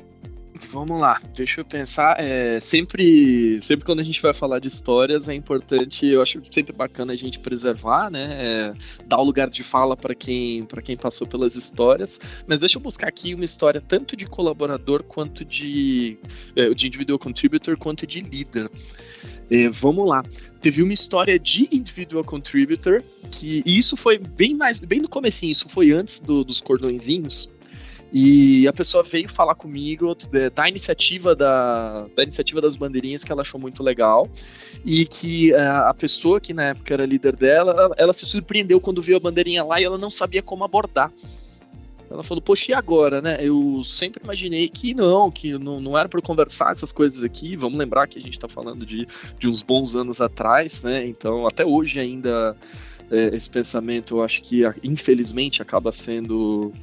Vamos 0.70 1.00
lá, 1.00 1.20
deixa 1.36 1.62
eu 1.62 1.66
pensar. 1.66 2.16
É, 2.20 2.60
sempre, 2.60 3.60
sempre 3.62 3.86
quando 3.86 4.00
a 4.00 4.04
gente 4.04 4.22
vai 4.22 4.34
falar 4.34 4.60
de 4.60 4.68
histórias, 4.68 5.28
é 5.28 5.34
importante, 5.34 6.06
eu 6.06 6.22
acho 6.22 6.40
sempre 6.52 6.74
bacana 6.74 7.14
a 7.14 7.16
gente 7.16 7.40
preservar, 7.40 8.10
né? 8.10 8.28
É, 8.32 8.74
dar 9.06 9.18
o 9.18 9.24
lugar 9.24 9.50
de 9.50 9.64
fala 9.64 9.98
para 9.98 10.16
quem, 10.16 10.66
quem 10.84 10.96
passou 10.96 11.28
pelas 11.28 11.56
histórias. 11.56 12.20
Mas 12.48 12.60
deixa 12.60 12.78
eu 12.78 12.82
buscar 12.82 13.08
aqui 13.08 13.34
uma 13.34 13.44
história 13.44 13.82
tanto 13.82 14.16
de 14.16 14.26
colaborador 14.26 15.04
quanto 15.04 15.44
de, 15.44 16.18
é, 16.56 16.74
de 16.74 16.88
individual 16.88 17.20
contributor 17.20 17.78
quanto 17.78 18.08
de 18.08 18.22
líder. 18.22 18.70
É, 19.50 19.68
vamos 19.68 20.08
lá. 20.08 20.24
Teve 20.62 20.82
uma 20.84 20.94
história 20.94 21.38
de 21.38 21.68
individual 21.72 22.24
contributor 22.24 23.04
que 23.32 23.64
e 23.66 23.78
isso 23.78 23.98
foi 23.98 24.18
bem 24.18 24.56
mais 24.56 24.80
bem 24.80 25.00
no 25.00 25.10
comecinho, 25.10 25.52
isso 25.52 25.68
foi 25.68 25.92
antes 25.92 26.20
do, 26.20 26.44
dos 26.44 26.62
cordõezinhos. 26.62 27.50
E 28.14 28.68
a 28.68 28.74
pessoa 28.74 29.04
veio 29.04 29.30
falar 29.30 29.56
comigo 29.56 30.16
da 30.54 30.68
iniciativa 30.68 31.34
da, 31.34 32.08
da 32.14 32.24
iniciativa 32.24 32.60
das 32.60 32.76
bandeirinhas 32.76 33.24
que 33.24 33.32
ela 33.32 33.42
achou 33.42 33.60
muito 33.60 33.82
legal 33.82 34.30
e 34.84 35.06
que 35.06 35.54
a, 35.54 35.58
é, 35.58 35.68
a 35.90 35.94
pessoa 35.94 36.40
que 36.42 36.54
na 36.54 36.64
época 36.64 36.94
era 36.94 37.06
líder 37.06 37.38
dela, 37.38 37.72
ela, 37.72 37.96
ela, 37.98 38.14
se 38.14 38.26
surpreendeu 38.26 38.82
quando 38.82 39.02
viu 39.02 39.16
a 39.16 39.20
bandeirinha 39.20 39.64
lá 39.64 39.80
e 39.80 39.86
ela 39.86 39.98
não 39.98 40.10
sabia 40.10 40.44
como 40.44 40.66
abordar. 40.66 41.10
Ela 42.10 42.24
falou, 42.24 42.42
poxa, 42.42 42.72
e 42.72 42.74
agora, 42.74 43.22
né? 43.22 43.38
Eu 43.40 43.82
sempre 43.86 44.22
imaginei 44.22 44.68
que 44.68 44.94
não, 44.94 45.32
que 45.32 45.58
não, 45.58 45.80
não 45.80 45.98
era 45.98 46.10
para 46.10 46.22
conversar 46.22 46.74
essas 46.74 46.92
coisas 46.92 47.24
aqui. 47.24 47.56
Vamos 47.56 47.80
lembrar 47.80 48.06
que 48.08 48.20
a 48.20 48.22
gente 48.22 48.34
está 48.34 48.50
falando 48.50 48.86
de, 48.86 49.08
de 49.40 49.48
uns 49.48 49.62
bons 49.62 49.96
anos 49.96 50.20
atrás, 50.20 50.84
né? 50.84 51.08
Então, 51.08 51.48
até 51.48 51.66
hoje 51.66 52.02
ainda 52.02 52.58
é, 53.10 53.34
esse 53.34 53.50
pensamento, 53.50 54.18
eu 54.18 54.24
acho 54.24 54.42
que 54.42 54.64
infelizmente 54.84 55.62
acaba 55.62 55.94
sendo 55.94 56.74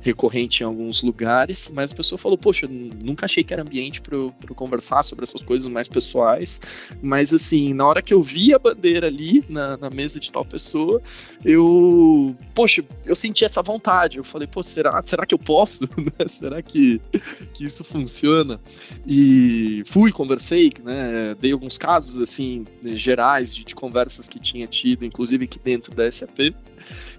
recorrente 0.00 0.62
em 0.62 0.66
alguns 0.66 1.02
lugares, 1.02 1.70
mas 1.74 1.92
a 1.92 1.94
pessoa 1.94 2.18
falou, 2.18 2.38
poxa, 2.38 2.68
nunca 2.68 3.26
achei 3.26 3.42
que 3.42 3.52
era 3.52 3.62
ambiente 3.62 4.00
para 4.00 4.16
eu, 4.16 4.32
conversar 4.54 5.02
sobre 5.02 5.24
essas 5.24 5.42
coisas 5.42 5.68
mais 5.68 5.88
pessoais, 5.88 6.60
mas 7.02 7.32
assim, 7.34 7.74
na 7.74 7.86
hora 7.86 8.02
que 8.02 8.14
eu 8.14 8.22
vi 8.22 8.54
a 8.54 8.58
bandeira 8.58 9.06
ali 9.06 9.44
na, 9.48 9.76
na 9.76 9.90
mesa 9.90 10.20
de 10.20 10.30
tal 10.30 10.44
pessoa, 10.44 11.02
eu, 11.44 12.36
poxa, 12.54 12.84
eu 13.04 13.16
senti 13.16 13.44
essa 13.44 13.62
vontade, 13.62 14.18
eu 14.18 14.24
falei, 14.24 14.46
pô, 14.46 14.62
será, 14.62 15.00
será 15.02 15.26
que 15.26 15.34
eu 15.34 15.38
posso? 15.38 15.88
será 16.28 16.62
que, 16.62 17.00
que 17.54 17.64
isso 17.64 17.82
funciona? 17.82 18.60
E 19.06 19.82
fui, 19.86 20.12
conversei, 20.12 20.72
né, 20.84 21.34
dei 21.40 21.52
alguns 21.52 21.76
casos, 21.76 22.20
assim, 22.20 22.64
gerais 22.94 23.54
de, 23.54 23.64
de 23.64 23.74
conversas 23.74 24.28
que 24.28 24.38
tinha 24.38 24.66
tido, 24.66 25.04
inclusive 25.04 25.44
aqui 25.44 25.58
dentro 25.58 25.94
da 25.94 26.10
SAP, 26.10 26.54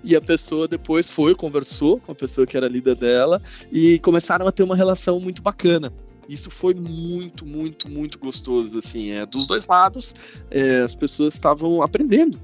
e 0.04 0.16
a 0.16 0.22
pessoa 0.22 0.68
depois 0.68 1.12
foi, 1.12 1.36
conversou 1.36 2.00
com 2.00 2.12
a 2.12 2.16
pessoa 2.16 2.48
que 2.48 2.56
era 2.56 2.69
líder 2.70 2.96
dela 2.96 3.42
e 3.72 4.00
começaram 4.00 4.48
a 4.48 4.52
ter 4.52 4.64
uma 4.64 4.76
relação 4.76 5.20
muito 5.20 5.42
bacana. 5.42 5.92
Isso 6.30 6.52
foi 6.52 6.76
muito, 6.76 7.44
muito, 7.44 7.90
muito 7.90 8.20
gostoso, 8.20 8.78
assim, 8.78 9.12
é, 9.12 9.26
dos 9.26 9.48
dois 9.48 9.66
lados, 9.66 10.14
é, 10.52 10.82
as 10.82 10.96
pessoas 10.96 11.34
estavam 11.34 11.82
aprendendo, 11.82 12.40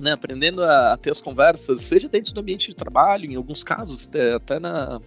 né, 0.00 0.10
aprendendo 0.10 0.64
a, 0.64 0.92
a, 0.92 0.96
ter 0.96 1.10
as 1.10 1.20
conversas, 1.20 1.82
seja 1.82 2.08
dentro 2.08 2.34
do 2.34 2.40
ambiente 2.40 2.68
de 2.68 2.74
trabalho, 2.74 3.30
em 3.30 3.36
alguns 3.36 3.62
casos, 3.62 4.08
até, 4.08 4.34
até 4.34 4.58
na, 4.58 5.00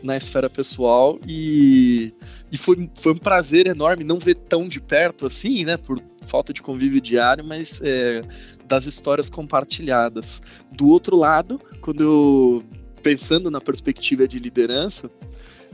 na 0.00 0.16
esfera 0.16 0.48
pessoal, 0.48 1.18
e, 1.26 2.14
e 2.52 2.56
foi, 2.56 2.88
foi 2.94 3.12
um 3.14 3.18
prazer 3.18 3.66
enorme 3.66 4.04
não 4.04 4.20
ver 4.20 4.36
tão 4.36 4.68
de 4.68 4.80
perto 4.80 5.26
assim, 5.26 5.64
né, 5.64 5.76
por 5.76 6.00
falta 6.26 6.52
de 6.52 6.62
convívio 6.62 7.00
diário, 7.00 7.44
mas 7.44 7.80
é, 7.82 8.22
das 8.66 8.86
histórias 8.86 9.28
compartilhadas. 9.28 10.40
Do 10.70 10.88
outro 10.88 11.16
lado, 11.16 11.60
quando 11.80 12.02
eu 12.02 12.64
pensando 13.06 13.52
na 13.52 13.60
perspectiva 13.60 14.26
de 14.26 14.40
liderança, 14.40 15.08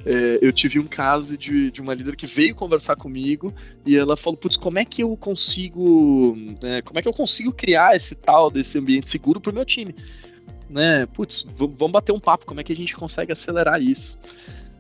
é, 0.05 0.39
eu 0.43 0.53
tive 0.53 0.79
um 0.79 0.87
caso 0.87 1.35
de, 1.39 1.71
de 1.71 1.81
uma 1.81 1.95
líder 1.95 2.15
que 2.15 2.27
veio 2.27 2.55
conversar 2.55 2.95
comigo 2.95 3.55
e 3.87 3.97
ela 3.97 4.19
falou, 4.19 4.37
putz, 4.37 4.59
como 4.59 4.79
é 4.79 4.85
que 4.85 5.03
eu 5.03 5.17
consigo, 5.17 6.37
né, 6.63 6.83
como 6.83 6.99
é 6.99 7.03
que 7.03 7.09
eu 7.09 7.13
consigo 7.15 7.51
criar 7.51 7.97
esse 7.97 8.15
tal 8.15 8.51
desse 8.51 8.77
ambiente 8.77 9.11
seguro 9.11 9.41
para 9.41 9.51
o 9.51 9.55
meu 9.55 9.65
time? 9.65 9.95
Né, 10.69 11.07
putz, 11.07 11.47
vamos 11.57 11.91
bater 11.91 12.13
um 12.13 12.21
papo, 12.21 12.45
como 12.45 12.61
é 12.61 12.63
que 12.65 12.73
a 12.73 12.77
gente 12.77 12.95
consegue 12.95 13.33
acelerar 13.33 13.81
isso? 13.81 14.19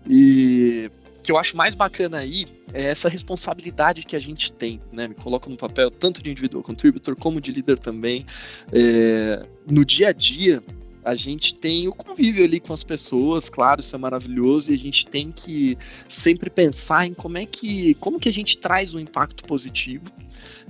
E 0.06 0.90
o 1.18 1.22
que 1.22 1.32
eu 1.32 1.38
acho 1.38 1.56
mais 1.56 1.74
bacana 1.74 2.18
aí 2.18 2.46
é 2.74 2.84
essa 2.84 3.08
responsabilidade 3.08 4.04
que 4.04 4.14
a 4.14 4.18
gente 4.18 4.52
tem, 4.52 4.78
né? 4.92 5.08
Me 5.08 5.14
coloco 5.14 5.48
no 5.48 5.56
papel 5.56 5.90
tanto 5.90 6.22
de 6.22 6.30
individual 6.30 6.62
contributor 6.62 7.14
como 7.14 7.40
de 7.40 7.52
líder 7.52 7.78
também. 7.78 8.26
É, 8.72 9.46
no 9.66 9.84
dia 9.84 10.08
a 10.08 10.12
dia, 10.12 10.62
a 11.04 11.14
gente 11.14 11.54
tem 11.54 11.88
o 11.88 11.92
convívio 11.92 12.44
ali 12.44 12.60
com 12.60 12.72
as 12.72 12.84
pessoas, 12.84 13.50
claro, 13.50 13.80
isso 13.80 13.94
é 13.94 13.98
maravilhoso, 13.98 14.70
e 14.70 14.74
a 14.74 14.78
gente 14.78 15.06
tem 15.06 15.32
que 15.32 15.76
sempre 16.08 16.48
pensar 16.48 17.06
em 17.06 17.14
como 17.14 17.38
é 17.38 17.46
que, 17.46 17.94
como 17.94 18.20
que 18.20 18.28
a 18.28 18.32
gente 18.32 18.58
traz 18.58 18.94
um 18.94 19.00
impacto 19.00 19.44
positivo, 19.44 20.04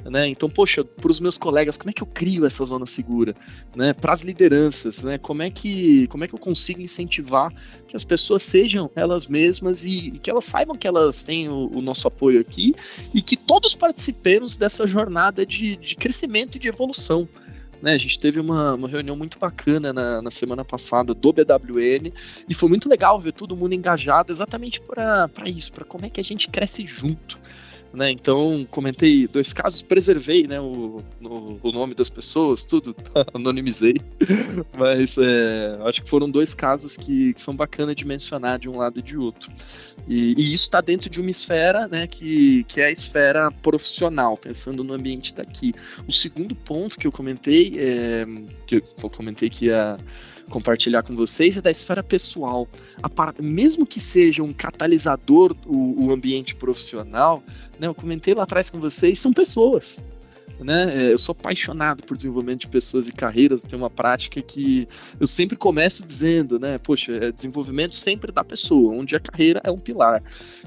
né? 0.05 0.29
Então, 0.29 0.49
poxa, 0.49 0.85
para 0.85 1.11
os 1.11 1.21
meus 1.21 1.39
colegas, 1.39 1.77
como 1.77 1.91
é 1.91 1.93
que 1.93 2.03
eu 2.03 2.07
crio 2.07 2.47
essa 2.47 2.65
zona 2.65 2.87
segura, 2.87 3.35
né? 3.77 3.93
Para 3.93 4.13
as 4.13 4.23
lideranças, 4.23 5.03
né? 5.03 5.19
Como 5.19 5.43
é 5.43 5.51
que, 5.51 6.07
como 6.09 6.25
é 6.25 6.29
que 6.29 6.35
eu 6.35 6.39
consigo 6.39 6.81
incentivar 6.81 7.53
que 7.87 7.95
as 7.95 8.05
pessoas 8.05 8.43
sejam 8.43 8.91
elas 8.95 9.27
mesmas 9.27 9.85
e, 9.85 10.09
e 10.09 10.19
que 10.19 10.31
elas 10.31 10.45
saibam 10.45 10.77
que 10.77 10.87
elas 10.87 11.23
têm 11.23 11.49
o, 11.49 11.71
o, 11.75 11.83
nosso 11.83 12.09
apoio 12.09 12.41
aqui 12.41 12.75
e 13.13 13.21
que 13.21 13.37
todos 13.37 13.75
participemos 13.75 14.57
dessa 14.57 14.87
jornada 14.87 15.45
de, 15.45 15.77
de 15.77 15.95
crescimento 15.95 16.57
e 16.57 16.59
de 16.59 16.69
evolução. 16.69 17.29
Né, 17.83 17.95
a 17.95 17.99
gente 17.99 18.21
teve 18.21 18.39
uma, 18.39 18.75
uma 18.75 18.89
reunião 18.89 19.17
muito 19.17 19.41
bacana 19.41 19.93
na, 19.93 20.23
na, 20.23 20.31
semana 20.31 20.65
passada 20.65 21.13
do 21.13 21.33
BWN 21.33 22.13
e 22.49 22.55
foi 22.55 22.69
muito 22.69 22.89
legal 22.89 23.19
ver 23.19 23.33
todo 23.33 23.57
mundo 23.57 23.75
engajado 23.75 24.33
exatamente 24.33 24.81
para 24.81 25.29
isso, 25.47 25.73
para 25.73 25.85
como 25.85 26.07
é 26.07 26.09
que 26.09 26.21
a 26.21 26.25
gente 26.25 26.49
cresce 26.49 26.87
junto. 26.87 27.41
Né? 27.93 28.11
Então, 28.11 28.67
comentei 28.71 29.27
dois 29.27 29.53
casos, 29.53 29.83
preservei 29.83 30.47
né, 30.47 30.59
o, 30.59 31.03
o, 31.21 31.73
nome 31.73 31.95
das 31.95 32.09
pessoas, 32.09 32.65
tudo, 32.65 32.97
anonimizei. 33.35 33.95
Mas 34.77 35.17
é, 35.19 35.79
acho 35.85 36.03
que 36.03 36.09
foram 36.09 36.31
dois 36.31 36.55
casos 36.55 36.97
que, 36.97 37.35
que, 37.35 37.43
são 37.43 37.55
bacanas 37.55 37.95
de 37.95 38.07
mencionar 38.07 38.59
de 38.59 38.69
um 38.69 38.79
lado 38.79 38.99
e 38.99 39.03
de 39.03 39.19
outro. 39.19 39.53
E, 40.09 40.35
e 40.39 40.55
isso 40.55 40.65
está 40.65 40.81
dentro 40.81 41.11
de 41.11 41.21
uma 41.21 41.31
esfera 41.31 41.87
né, 41.87 42.07
que, 42.07 42.65
que 42.65 42.81
é 42.81 42.87
a 42.87 42.91
esfera 42.91 43.51
profissional, 43.63 44.39
pensando 44.39 44.83
no 44.83 44.95
ambiente 44.95 45.35
daqui. 45.35 45.75
O 46.09 46.13
segundo 46.13 46.55
ponto 46.55 46.99
que 46.99 47.07
eu 47.07 47.13
comentei, 47.13 47.75
é, 47.77 48.25
que 48.67 48.77
eu 48.77 49.11
comentei 49.11 49.51
que 49.51 49.67
ia 49.67 49.99
compartilhar 50.53 51.03
com 51.03 51.17
vocês 51.17 51.57
é 51.57 51.61
da 51.61 51.71
história 51.71 52.03
pessoal. 52.03 52.69
A, 53.03 53.43
mesmo 53.43 53.87
que 53.87 53.99
seja 53.99 54.43
um 54.43 54.53
catalisador 54.53 55.57
o, 55.67 56.07
o 56.07 56.13
ambiente 56.13 56.55
profissional, 56.55 57.43
né, 57.83 57.89
eu 57.89 57.95
comentei 57.95 58.33
lá 58.33 58.45
atrás 58.45 58.71
com 58.71 58.79
vocês, 58.79 59.21
são 59.21 59.33
pessoas 59.33 60.03
né? 60.63 61.07
É, 61.07 61.13
eu 61.13 61.19
sou 61.19 61.33
apaixonado 61.33 62.05
por 62.05 62.17
desenvolvimento 62.17 62.61
de 62.61 62.69
pessoas 62.69 63.09
e 63.09 63.13
carreiras. 63.13 63.63
Tem 63.63 63.79
uma 63.79 63.91
prática 63.91 64.41
que 64.41 64.89
eu 65.19 65.27
sempre 65.27 65.57
começo 65.57 66.07
dizendo, 66.07 66.59
né? 66.59 66.79
Poxa, 66.79 67.13
é 67.13 67.33
desenvolvimento 67.33 67.95
sempre 67.95 68.33
da 68.33 68.45
pessoa, 68.45 68.95
onde 68.95 69.17
a 69.17 69.21
carreira 69.21 69.61
é 69.65 69.71
um 69.71 69.79
pilar. 69.79 70.23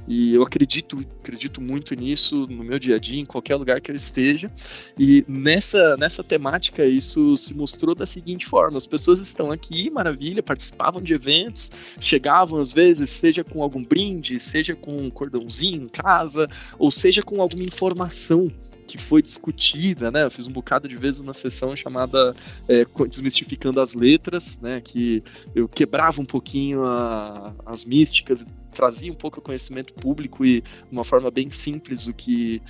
E 0.07 0.33
eu 0.35 0.43
acredito, 0.43 1.03
acredito 1.19 1.61
muito 1.61 1.95
nisso 1.95 2.47
no 2.47 2.63
meu 2.63 2.79
dia 2.79 2.95
a 2.95 2.99
dia, 2.99 3.19
em 3.19 3.25
qualquer 3.25 3.55
lugar 3.55 3.81
que 3.81 3.91
eu 3.91 3.95
esteja. 3.95 4.51
E 4.97 5.23
nessa, 5.27 5.95
nessa 5.97 6.23
temática, 6.23 6.85
isso 6.85 7.35
se 7.37 7.55
mostrou 7.55 7.95
da 7.95 8.05
seguinte 8.05 8.45
forma: 8.45 8.77
as 8.77 8.87
pessoas 8.87 9.19
estão 9.19 9.51
aqui, 9.51 9.89
maravilha, 9.89 10.43
participavam 10.43 11.01
de 11.01 11.13
eventos, 11.13 11.71
chegavam 11.99 12.59
às 12.59 12.73
vezes, 12.73 13.09
seja 13.09 13.43
com 13.43 13.61
algum 13.61 13.83
brinde, 13.83 14.39
seja 14.39 14.75
com 14.75 14.97
um 14.97 15.09
cordãozinho 15.09 15.83
em 15.83 15.87
casa, 15.87 16.47
ou 16.77 16.91
seja 16.91 17.21
com 17.21 17.41
alguma 17.41 17.63
informação 17.63 18.51
que 18.87 18.97
foi 18.97 19.21
discutida, 19.21 20.11
né? 20.11 20.23
Eu 20.23 20.31
fiz 20.31 20.47
um 20.47 20.51
bocado 20.51 20.87
de 20.87 20.95
vezes 20.95 21.21
uma 21.21 21.33
sessão 21.33 21.75
chamada 21.75 22.35
é, 22.67 22.85
Desmistificando 23.09 23.81
as 23.81 23.93
Letras, 23.93 24.57
né? 24.61 24.81
Que 24.81 25.23
eu 25.53 25.67
quebrava 25.67 26.21
um 26.21 26.25
pouquinho 26.25 26.83
a, 26.83 27.53
as 27.65 27.85
místicas, 27.85 28.45
trazia 28.73 29.11
um 29.11 29.15
pouco 29.15 29.39
o 29.39 29.41
conhecimento 29.41 29.93
público 29.93 30.45
e 30.45 30.63
uma 30.91 31.03
forma 31.03 31.31
bem 31.31 31.49
simples 31.49 32.07
o 32.07 32.13
que. 32.13 32.61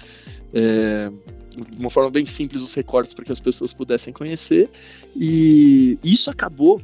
É, 0.53 1.11
de 1.49 1.77
uma 1.77 1.89
forma 1.89 2.09
bem 2.09 2.25
simples 2.25 2.61
os 2.61 2.73
recortes 2.73 3.13
para 3.13 3.23
que 3.25 3.31
as 3.31 3.39
pessoas 3.39 3.73
pudessem 3.73 4.13
conhecer. 4.13 4.69
E 5.15 5.97
isso 6.03 6.29
acabou 6.29 6.81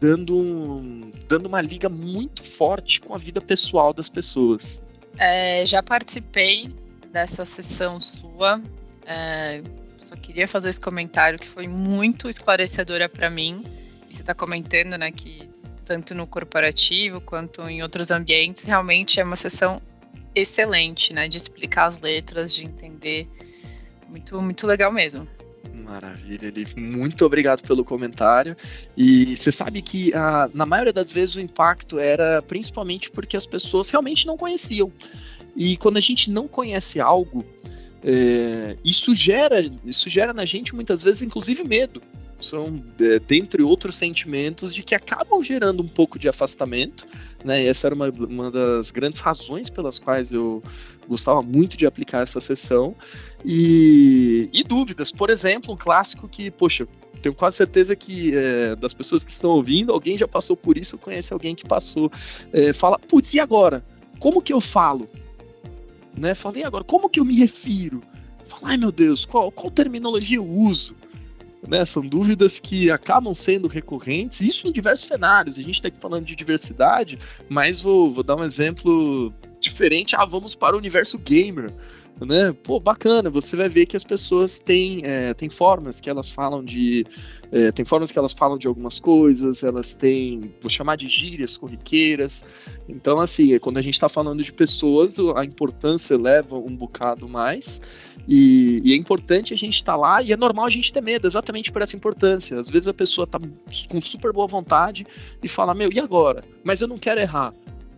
dando, 0.00 0.36
um, 0.36 1.12
dando 1.28 1.46
uma 1.46 1.60
liga 1.60 1.88
muito 1.88 2.42
forte 2.42 3.00
com 3.00 3.14
a 3.14 3.18
vida 3.18 3.40
pessoal 3.40 3.92
das 3.92 4.08
pessoas. 4.08 4.84
É, 5.18 5.64
já 5.66 5.82
participei 5.82 6.70
dessa 7.12 7.44
sessão 7.44 8.00
sua. 8.00 8.60
É, 9.06 9.62
só 9.98 10.16
queria 10.16 10.48
fazer 10.48 10.70
esse 10.70 10.80
comentário 10.80 11.38
que 11.38 11.46
foi 11.46 11.68
muito 11.68 12.28
esclarecedora 12.28 13.08
para 13.08 13.30
mim. 13.30 13.64
E 14.10 14.14
você 14.14 14.22
está 14.22 14.34
comentando, 14.34 14.96
né, 14.96 15.12
que 15.12 15.48
tanto 15.84 16.14
no 16.14 16.26
corporativo 16.26 17.20
quanto 17.20 17.62
em 17.68 17.82
outros 17.82 18.10
ambientes, 18.10 18.64
realmente 18.64 19.20
é 19.20 19.24
uma 19.24 19.36
sessão 19.36 19.80
excelente, 20.34 21.12
né? 21.12 21.28
De 21.28 21.36
explicar 21.36 21.86
as 21.86 22.00
letras, 22.00 22.54
de 22.54 22.64
entender. 22.64 23.28
Muito, 24.08 24.40
muito 24.40 24.66
legal 24.66 24.92
mesmo. 24.92 25.28
Maravilha, 25.74 26.46
Eli. 26.46 26.66
Muito 26.76 27.24
obrigado 27.24 27.62
pelo 27.62 27.84
comentário. 27.84 28.56
E 28.96 29.36
você 29.36 29.52
sabe 29.52 29.82
que 29.82 30.12
ah, 30.14 30.48
na 30.52 30.66
maioria 30.66 30.92
das 30.92 31.12
vezes 31.12 31.34
o 31.34 31.40
impacto 31.40 31.98
era 31.98 32.42
principalmente 32.42 33.10
porque 33.10 33.36
as 33.36 33.46
pessoas 33.46 33.90
realmente 33.90 34.26
não 34.26 34.36
conheciam. 34.36 34.90
E 35.54 35.76
quando 35.76 35.96
a 35.96 36.00
gente 36.00 36.30
não 36.30 36.48
conhece 36.48 37.00
algo, 37.00 37.44
é, 38.04 38.76
isso, 38.84 39.14
gera, 39.14 39.60
isso 39.84 40.08
gera 40.08 40.32
na 40.32 40.44
gente 40.44 40.74
muitas 40.74 41.02
vezes, 41.02 41.22
inclusive, 41.22 41.62
medo. 41.64 42.02
São, 42.40 42.82
é, 43.00 43.20
dentre 43.20 43.62
outros 43.62 43.94
sentimentos, 43.94 44.74
de 44.74 44.82
que 44.82 44.96
acabam 44.96 45.40
gerando 45.42 45.80
um 45.80 45.86
pouco 45.86 46.18
de 46.18 46.28
afastamento. 46.28 47.06
Né? 47.44 47.64
E 47.64 47.68
essa 47.68 47.86
era 47.86 47.94
uma, 47.94 48.08
uma 48.08 48.50
das 48.50 48.90
grandes 48.90 49.20
razões 49.20 49.70
pelas 49.70 50.00
quais 50.00 50.32
eu 50.32 50.62
gostava 51.08 51.42
muito 51.42 51.76
de 51.76 51.86
aplicar 51.86 52.22
essa 52.22 52.40
sessão. 52.40 52.96
E, 53.44 54.48
e 54.52 54.64
dúvidas, 54.64 55.12
por 55.12 55.30
exemplo, 55.30 55.72
um 55.72 55.76
clássico 55.76 56.28
que, 56.28 56.50
poxa, 56.50 56.88
tenho 57.20 57.34
quase 57.34 57.58
certeza 57.58 57.94
que 57.94 58.34
é, 58.34 58.74
das 58.74 58.92
pessoas 58.92 59.22
que 59.22 59.30
estão 59.30 59.50
ouvindo, 59.50 59.92
alguém 59.92 60.18
já 60.18 60.26
passou 60.26 60.56
por 60.56 60.76
isso, 60.76 60.98
conhece 60.98 61.32
alguém 61.32 61.54
que 61.54 61.64
passou. 61.64 62.10
É, 62.52 62.72
fala, 62.72 62.98
putz, 62.98 63.34
e 63.34 63.40
agora? 63.40 63.84
Como 64.18 64.42
que 64.42 64.52
eu 64.52 64.60
falo? 64.60 65.08
Né? 66.22 66.36
Falei 66.36 66.62
agora, 66.62 66.84
como 66.84 67.10
que 67.10 67.18
eu 67.18 67.24
me 67.24 67.34
refiro? 67.34 68.00
Falei, 68.46 68.64
ai 68.66 68.76
meu 68.76 68.92
Deus, 68.92 69.26
qual, 69.26 69.50
qual 69.50 69.70
terminologia 69.72 70.38
eu 70.38 70.46
uso? 70.46 70.94
Né, 71.66 71.84
são 71.84 72.02
dúvidas 72.02 72.58
que 72.58 72.90
acabam 72.90 73.32
sendo 73.32 73.68
recorrentes, 73.68 74.40
isso 74.40 74.66
em 74.66 74.72
diversos 74.72 75.06
cenários. 75.06 75.58
A 75.58 75.62
gente 75.62 75.76
está 75.76 75.86
aqui 75.86 75.98
falando 75.98 76.24
de 76.24 76.34
diversidade, 76.34 77.16
mas 77.48 77.82
vou, 77.82 78.10
vou 78.10 78.24
dar 78.24 78.34
um 78.34 78.42
exemplo 78.42 79.32
diferente. 79.60 80.16
Ah, 80.16 80.24
vamos 80.24 80.56
para 80.56 80.74
o 80.74 80.78
universo 80.78 81.18
gamer 81.18 81.72
né? 82.20 82.54
Pô, 82.62 82.78
bacana, 82.78 83.30
você 83.30 83.56
vai 83.56 83.68
ver 83.68 83.86
que 83.86 83.96
as 83.96 84.04
pessoas 84.04 84.58
têm, 84.58 85.00
é, 85.04 85.34
têm 85.34 85.50
formas 85.50 86.00
que 86.00 86.08
elas 86.08 86.30
falam 86.30 86.64
de. 86.64 87.04
É, 87.50 87.70
tem 87.72 87.84
formas 87.84 88.10
que 88.10 88.18
elas 88.18 88.32
falam 88.32 88.56
de 88.56 88.66
algumas 88.66 89.00
coisas, 89.00 89.62
elas 89.62 89.94
têm, 89.94 90.54
vou 90.60 90.70
chamar 90.70 90.96
de 90.96 91.08
gírias 91.08 91.56
corriqueiras. 91.56 92.44
Então, 92.88 93.20
assim, 93.20 93.58
quando 93.58 93.78
a 93.78 93.82
gente 93.82 93.94
está 93.94 94.08
falando 94.08 94.42
de 94.42 94.52
pessoas, 94.52 95.16
a 95.36 95.44
importância 95.44 96.16
leva 96.16 96.56
um 96.56 96.74
bocado 96.74 97.28
mais. 97.28 97.80
E, 98.26 98.80
e 98.84 98.92
é 98.92 98.96
importante 98.96 99.52
a 99.52 99.56
gente 99.56 99.74
estar 99.74 99.92
tá 99.92 99.98
lá, 99.98 100.22
e 100.22 100.32
é 100.32 100.36
normal 100.36 100.66
a 100.66 100.70
gente 100.70 100.92
ter 100.92 101.02
medo, 101.02 101.26
exatamente 101.26 101.72
por 101.72 101.82
essa 101.82 101.96
importância. 101.96 102.58
Às 102.58 102.70
vezes 102.70 102.88
a 102.88 102.94
pessoa 102.94 103.24
está 103.24 103.38
com 103.90 104.00
super 104.00 104.32
boa 104.32 104.46
vontade 104.46 105.06
e 105.42 105.48
fala: 105.48 105.74
Meu, 105.74 105.92
e 105.92 105.98
agora? 105.98 106.44
Mas 106.64 106.80
eu 106.80 106.88
não 106.88 106.98
quero 106.98 107.20
errar 107.20 107.52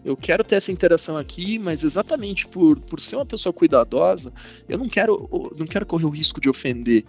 eu 0.05 0.17
quero 0.17 0.45
ter 0.45 0.57
essa 0.57 0.71
interação 0.71 1.17
aqui, 1.17 1.59
mas 1.59 1.83
exatamente 1.83 2.47
por, 2.47 2.79
por 2.81 3.01
ser 3.01 3.17
uma 3.17 3.27
pessoa 3.27 3.53
cuidadosa, 3.53 4.33
eu 4.69 4.79
não 4.79 4.89
quero, 4.89 5.29
não 5.59 5.67
quero 5.67 5.87
correr 5.87 6.05
o 6.05 6.11
risco 6.11 6.41
de 6.41 6.51
ofender. 6.51 7.05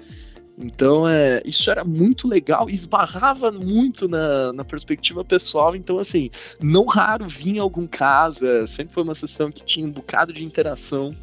Então, 0.57 1.07
é, 1.07 1.41
isso 1.45 1.69
era 1.69 1.83
muito 1.83 2.27
legal 2.27 2.69
e 2.69 2.73
esbarrava 2.73 3.51
muito 3.51 4.07
na, 4.07 4.53
na 4.53 4.63
perspectiva 4.63 5.23
pessoal. 5.23 5.75
Então, 5.75 5.99
assim, 5.99 6.29
não 6.61 6.85
raro 6.85 7.27
vinha 7.27 7.61
algum 7.61 7.85
caso, 7.85 8.45
é, 8.47 8.65
sempre 8.65 8.93
foi 8.93 9.03
uma 9.03 9.15
sessão 9.15 9.51
que 9.51 9.65
tinha 9.65 9.85
um 9.85 9.91
bocado 9.91 10.31
de 10.31 10.45
interação. 10.45 11.13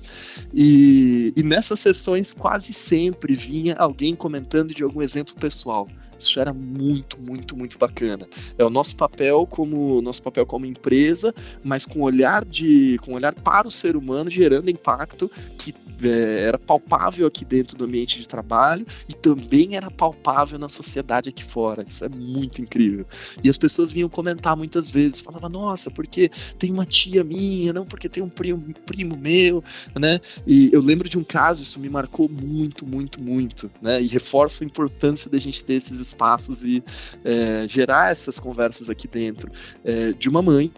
E, 0.53 1.33
e 1.35 1.43
nessas 1.43 1.81
sessões, 1.81 2.35
quase 2.35 2.73
sempre 2.75 3.35
vinha 3.35 3.75
alguém 3.77 4.15
comentando 4.15 4.75
de 4.75 4.83
algum 4.83 5.01
exemplo 5.01 5.35
pessoal. 5.35 5.89
Isso 6.29 6.41
era 6.41 6.53
muito, 6.53 7.19
muito, 7.21 7.57
muito 7.57 7.79
bacana. 7.79 8.27
É 8.57 8.65
o 8.65 8.71
nosso 8.71 8.97
papel 8.97 9.47
como 9.47 10.01
nosso 10.03 10.23
papel 10.23 10.47
como 10.47 10.67
empresa, 10.67 11.35
mas 11.63 11.87
com 11.87 12.01
olhar 12.01 12.45
de 12.45 12.99
com 13.03 13.15
olhar 13.15 13.35
para 13.35 13.69
o 13.69 13.71
ser 13.71 13.97
humano, 13.97 14.31
gerando 14.31 14.71
impacto 14.71 15.31
que 15.59 15.75
é, 16.05 16.45
era 16.45 16.59
palpável 16.59 17.27
aqui 17.27 17.45
dentro 17.45 17.77
do 17.77 17.85
ambiente 17.85 18.19
de 18.19 18.27
trabalho 18.27 18.87
e 19.09 19.15
também 19.15 19.77
era 19.77 19.91
palpável 19.91 20.59
na 20.59 20.69
sociedade 20.69 21.29
aqui 21.29 21.45
fora. 21.45 21.85
Isso 21.87 22.05
é 22.05 22.09
muito 22.09 22.61
incrível. 22.61 23.07
E 23.43 23.49
as 23.49 23.59
pessoas 23.59 23.93
vinham 23.93 24.09
comentar 24.09 24.57
muitas 24.57 24.91
vezes, 24.91 25.21
falava 25.21 25.49
nossa, 25.49 25.91
porque 25.91 26.31
tem 26.59 26.73
uma 26.73 26.87
tia 26.87 27.23
minha, 27.23 27.73
não 27.73 27.87
porque 27.87 28.09
tem 28.09 28.23
um 28.23 28.29
primo, 28.29 28.63
primo 28.87 29.17
meu, 29.17 29.63
né? 29.99 30.21
E 30.47 30.71
eu 30.73 30.81
lembro 30.81 31.09
de 31.09 31.19
um 31.19 31.25
caso, 31.25 31.63
isso 31.63 31.79
me 31.79 31.89
marcou 31.89 32.29
muito, 32.29 32.87
muito, 32.87 33.21
muito, 33.21 33.71
né? 33.81 34.03
E 34.03 34.07
reforça 34.07 34.65
a 34.65 34.67
importância 34.67 35.31
da 35.31 35.39
gente 35.39 35.65
ter 35.65 35.75
esses 35.75 35.99
espaços 36.13 36.65
e 36.65 36.83
é, 37.25 37.67
gerar 37.67 38.11
essas 38.11 38.39
conversas 38.39 38.89
aqui 38.89 39.09
dentro 39.09 39.51
é, 39.85 40.13
de 40.13 40.29
uma 40.29 40.43
mãe 40.43 40.71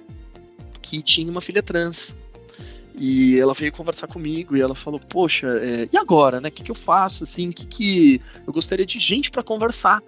que 0.80 1.02
tinha 1.02 1.30
uma 1.30 1.40
filha 1.40 1.62
trans. 1.62 2.16
E 2.96 3.38
ela 3.40 3.52
veio 3.54 3.72
conversar 3.72 4.06
comigo 4.06 4.56
e 4.56 4.60
ela 4.60 4.74
falou: 4.74 5.00
Poxa, 5.00 5.48
é, 5.48 5.88
e 5.92 5.96
agora, 5.96 6.40
né? 6.40 6.48
O 6.48 6.52
que, 6.52 6.62
que 6.62 6.70
eu 6.70 6.76
faço? 6.76 7.24
Assim, 7.24 7.50
que, 7.50 7.66
que 7.66 8.20
eu 8.46 8.52
gostaria 8.52 8.86
de 8.86 9.00
gente 9.00 9.30
para 9.32 9.42
conversar, 9.42 10.00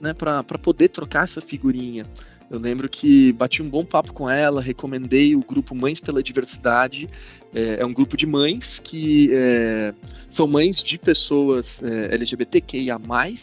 né? 0.00 0.14
Para 0.14 0.44
poder 0.44 0.88
trocar 0.88 1.24
essa 1.24 1.40
figurinha. 1.40 2.06
Eu 2.50 2.58
lembro 2.58 2.88
que 2.88 3.32
bati 3.32 3.62
um 3.62 3.68
bom 3.68 3.84
papo 3.84 4.12
com 4.12 4.28
ela, 4.28 4.62
recomendei 4.62 5.36
o 5.36 5.40
grupo 5.40 5.74
Mães 5.74 6.00
pela 6.00 6.22
Diversidade. 6.22 7.06
É, 7.54 7.80
é 7.80 7.86
um 7.86 7.92
grupo 7.92 8.16
de 8.16 8.26
mães 8.26 8.80
que 8.80 9.30
é, 9.32 9.92
são 10.30 10.46
mães 10.46 10.82
de 10.82 10.98
pessoas 10.98 11.82
é, 11.82 12.14
LGBTQIA. 12.14 12.96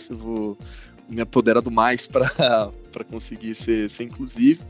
Eu 0.10 0.17
vou 0.17 0.58
me 1.10 1.22
apoderar 1.22 1.62
do 1.62 1.72
mais 1.72 2.08
para 2.08 3.04
conseguir 3.10 3.56
ser, 3.56 3.89
ser 3.89 4.04
inclusivo. 4.04 4.65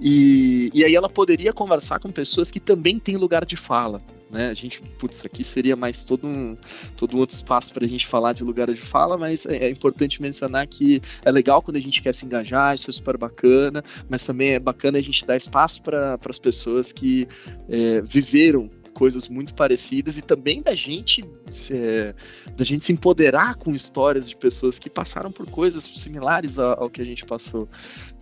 E, 0.00 0.70
e 0.72 0.84
aí 0.84 0.94
ela 0.94 1.08
poderia 1.08 1.52
conversar 1.52 1.98
com 1.98 2.10
pessoas 2.10 2.50
que 2.50 2.60
também 2.60 2.98
têm 2.98 3.16
lugar 3.16 3.44
de 3.44 3.56
fala. 3.56 4.00
Né? 4.30 4.48
A 4.48 4.54
gente, 4.54 4.82
putz, 4.98 5.24
aqui 5.24 5.42
seria 5.42 5.74
mais 5.74 6.04
todo 6.04 6.26
um, 6.26 6.56
todo 6.96 7.16
um 7.16 7.20
outro 7.20 7.34
espaço 7.34 7.72
para 7.72 7.84
a 7.84 7.88
gente 7.88 8.06
falar 8.06 8.34
de 8.34 8.44
lugar 8.44 8.70
de 8.70 8.80
fala, 8.80 9.16
mas 9.16 9.46
é, 9.46 9.56
é, 9.56 9.70
importante 9.70 10.20
mencionar 10.20 10.66
que 10.66 11.00
é 11.24 11.30
legal 11.30 11.62
quando 11.62 11.76
a 11.76 11.80
gente 11.80 12.02
quer 12.02 12.14
se 12.14 12.26
engajar, 12.26 12.74
isso 12.74 12.90
é 12.90 12.92
super 12.92 13.16
bacana, 13.16 13.82
mas 14.08 14.24
também 14.24 14.50
é 14.50 14.58
bacana 14.58 14.98
a 14.98 15.00
gente 15.00 15.24
dar 15.24 15.36
espaço 15.36 15.82
para 15.82 16.18
as 16.28 16.38
pessoas 16.38 16.92
que 16.92 17.26
é, 17.68 18.02
viveram 18.02 18.70
coisas 18.98 19.28
muito 19.28 19.54
parecidas 19.54 20.18
e 20.18 20.22
também 20.22 20.60
da 20.60 20.74
gente 20.74 21.24
é, 21.70 22.12
da 22.56 22.64
gente 22.64 22.84
se 22.84 22.92
empoderar 22.92 23.54
com 23.54 23.72
histórias 23.72 24.28
de 24.28 24.34
pessoas 24.34 24.80
que 24.80 24.90
passaram 24.90 25.30
por 25.30 25.48
coisas 25.48 25.84
similares 25.84 26.58
ao, 26.58 26.90
que 26.90 27.00
a 27.00 27.04
gente 27.04 27.24
passou. 27.24 27.68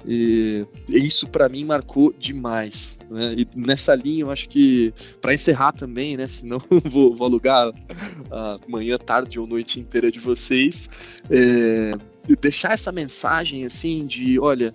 E, 0.06 0.66
e 0.90 0.98
isso 0.98 1.26
para 1.28 1.48
mim 1.48 1.64
marcou 1.64 2.12
demais. 2.12 2.98
Né? 3.08 3.36
E 3.38 3.48
nessa 3.56 3.94
linha 3.94 4.24
eu 4.24 4.30
acho 4.30 4.50
que 4.50 4.92
para 5.18 5.32
encerrar 5.32 5.72
também, 5.72 6.14
né? 6.14 6.28
Senão 6.28 6.58
vou, 6.84 7.14
vou 7.14 7.26
alugar 7.26 7.72
a 8.30 8.56
manhã, 8.68 8.98
tarde 8.98 9.40
ou 9.40 9.46
noite 9.46 9.80
inteira 9.80 10.12
de 10.12 10.20
vocês. 10.20 10.90
É, 11.30 11.94
deixar 12.34 12.72
essa 12.72 12.92
mensagem 12.92 13.64
assim 13.64 14.04
de, 14.06 14.38
olha, 14.38 14.74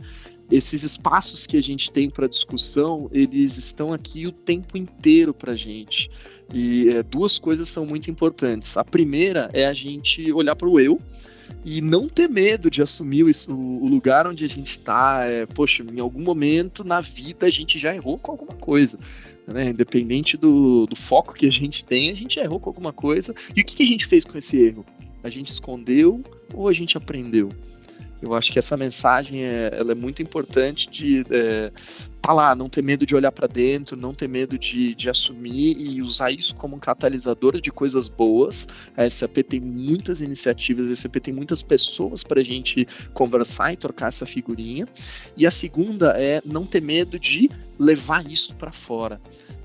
esses 0.52 0.84
espaços 0.84 1.48
que 1.48 1.56
a 1.56 1.64
gente 1.64 1.92
tem 1.92 2.10
para 2.10 2.28
discussão, 2.28 3.10
eles 3.12 3.58
estão 3.58 3.94
aqui 3.94 4.28
o 4.28 4.32
tempo 4.32 4.78
inteiro 4.78 5.34
para 5.34 5.56
gente. 5.56 6.10
E 6.54 6.90
é, 6.90 7.02
duas 7.02 7.40
coisas 7.40 7.70
são 7.70 7.86
muito 7.86 8.12
importantes. 8.12 8.76
A 8.76 8.84
primeira 8.84 9.50
é 9.54 9.66
a 9.66 9.74
gente 9.74 10.32
olhar 10.34 10.56
para 10.56 10.68
o 10.68 10.80
eu 10.80 11.02
e 11.64 11.82
não 11.82 12.08
ter 12.08 12.28
medo 12.28 12.70
de 12.70 12.82
assumir 12.82 13.28
isso, 13.28 13.54
o 13.54 13.88
lugar 13.88 14.28
onde 14.28 14.44
a 14.44 14.50
gente 14.50 14.72
está. 14.72 15.24
É, 15.26 15.46
poxa, 15.46 15.84
em 15.84 16.00
algum 16.00 16.22
momento 16.22 16.84
na 16.84 17.00
vida 17.00 17.46
a 17.46 17.50
gente 17.50 17.80
já 17.80 17.96
errou 17.96 18.18
com 18.18 18.32
alguma 18.32 18.54
coisa. 18.54 19.00
Né? 19.48 19.70
Independente 19.70 20.36
do, 20.36 20.86
do 20.86 20.96
foco 20.96 21.34
que 21.34 21.46
a 21.46 21.52
gente 21.52 21.86
tem, 21.86 22.10
a 22.12 22.16
gente 22.16 22.36
já 22.36 22.44
errou 22.44 22.60
com 22.60 22.70
alguma 22.70 22.92
coisa. 22.92 23.34
E 23.56 23.62
o 23.62 23.66
que, 23.66 23.76
que 23.76 23.84
a 23.84 23.88
gente 23.88 24.06
fez 24.06 24.26
com 24.26 24.38
esse 24.38 24.62
erro? 24.62 24.86
A 25.24 25.30
gente 25.30 25.48
escondeu 25.48 26.22
ou 26.54 26.68
a 26.68 26.74
gente 26.74 26.98
aprendeu? 26.98 27.50
Eu 28.22 28.36
acho 28.36 28.52
que 28.52 28.60
essa 28.60 28.78
mensagem 28.78 29.44
é, 29.44 29.72
ela 29.74 29.94
é 29.94 29.96
muito 29.96 30.22
importante 30.22 30.90
de 30.90 31.26
é, 31.32 31.72
tá 32.22 32.32
lá, 32.32 32.56
não 32.56 32.70
ter 32.70 32.84
medo 32.84 33.06
de 33.06 33.16
olhar 33.16 33.32
para 33.32 33.48
dentro, 33.48 34.00
não 34.00 34.14
ter 34.14 34.30
medo 34.30 34.58
de, 34.58 34.94
de 34.94 35.10
assumir 35.10 35.76
e 35.80 36.02
usar 36.02 36.32
isso 36.32 36.56
como 36.56 36.76
um 36.76 36.80
catalisador 36.80 37.60
de 37.60 37.72
coisas 37.72 38.08
boas. 38.08 38.68
A 38.96 39.10
SAP 39.10 39.38
tem 39.50 39.60
muitas 39.60 40.22
iniciativas, 40.22 40.90
a 40.90 40.96
SAP 40.96 41.16
tem 41.16 41.34
muitas 41.34 41.64
pessoas 41.64 42.24
para 42.24 42.40
a 42.40 42.44
gente 42.44 42.88
conversar 43.14 43.74
e 43.74 43.78
trocar 43.78 44.10
essa 44.10 44.26
figurinha. 44.26 44.88
E 45.36 45.48
a 45.48 45.52
segunda 45.52 46.14
é 46.16 46.42
não 46.46 46.66
ter 46.66 46.82
medo 46.82 47.18
de 47.18 47.50
levar 47.80 48.30
isso 48.30 48.54
para 48.56 48.72
fora. 48.72 49.20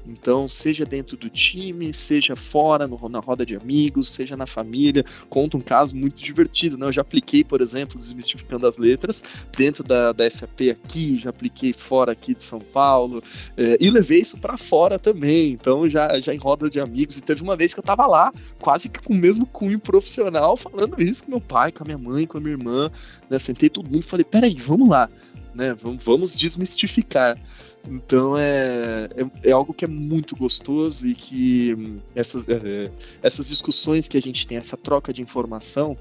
Então, 0.09 0.47
seja 0.47 0.85
dentro 0.85 1.17
do 1.17 1.29
time, 1.29 1.93
seja 1.93 2.37
fora, 2.37 2.87
no, 2.87 3.09
na 3.09 3.19
roda 3.19 3.45
de 3.45 3.57
amigos, 3.57 4.11
seja 4.11 4.37
na 4.37 4.47
família. 4.47 5.05
Conta 5.29 5.57
um 5.57 5.61
caso 5.61 5.95
muito 5.95 6.23
divertido, 6.23 6.79
né? 6.79 6.87
Eu 6.87 6.93
já 6.93 7.03
apliquei, 7.03 7.45
por 7.45 7.61
exemplo, 7.61 7.99
desmistificando 7.99 8.67
as 8.67 8.79
letras, 8.79 9.23
dentro 9.57 9.83
da, 9.83 10.13
da 10.13 10.29
SAP 10.29 10.71
aqui, 10.71 11.17
já 11.17 11.31
apliquei 11.31 11.73
fora 11.73 12.13
aqui 12.13 12.35
de 12.35 12.43
São 12.43 12.61
Paulo, 12.61 13.23
é, 13.57 13.77
e 13.81 13.91
levei 13.91 14.21
isso 14.21 14.39
para 14.39 14.57
fora 14.57 14.99
também. 14.99 15.53
Então, 15.53 15.89
já, 15.89 16.19
já 16.21 16.35
em 16.35 16.39
roda 16.39 16.71
de 16.71 16.81
amigos. 16.81 17.19
E 17.19 17.23
teve 17.23 17.43
uma 17.43 17.57
vez 17.57 17.75
que 17.75 17.81
eu 17.81 17.85
tava 17.85 18.07
lá, 18.07 18.33
quase 18.61 18.89
que 18.89 19.03
com 19.03 19.13
o 19.13 19.17
mesmo 19.17 19.47
cunho 19.47 19.79
profissional, 19.79 20.57
falando 20.57 21.01
isso 21.03 21.25
com 21.25 21.31
meu 21.31 21.41
pai, 21.41 21.73
com 21.73 21.83
a 21.83 21.87
minha 21.87 21.99
mãe, 21.99 22.27
com 22.27 22.39
a 22.39 22.41
minha 22.41 22.53
irmã. 22.53 22.91
Né? 23.29 23.39
Sentei 23.39 23.69
todo 23.69 23.87
mundo 23.87 24.01
e 24.01 24.03
falei: 24.03 24.25
peraí, 24.25 24.55
vamos 24.55 24.89
lá 24.89 25.09
né? 25.57 25.75
Vamos 25.75 26.37
desmistificar. 26.37 27.37
Então 27.89 28.37
é, 28.37 29.09
é, 29.15 29.49
é, 29.51 29.53
algo 29.53 29.73
que 29.73 29.85
é 29.85 29.89
muito 29.89 30.35
gostoso 30.35 31.07
e 31.07 31.15
que 31.15 31.75
hum, 31.75 32.01
essas, 32.15 32.47
é, 32.49 32.91
essas 33.23 33.49
discussões 33.49 34.09
que 34.09 34.17
a 34.17 34.23
gente 34.23 34.47
tem, 34.47 34.59
essa 34.59 34.77
troca 34.77 35.13
de 35.13 35.23
informação, 35.23 35.97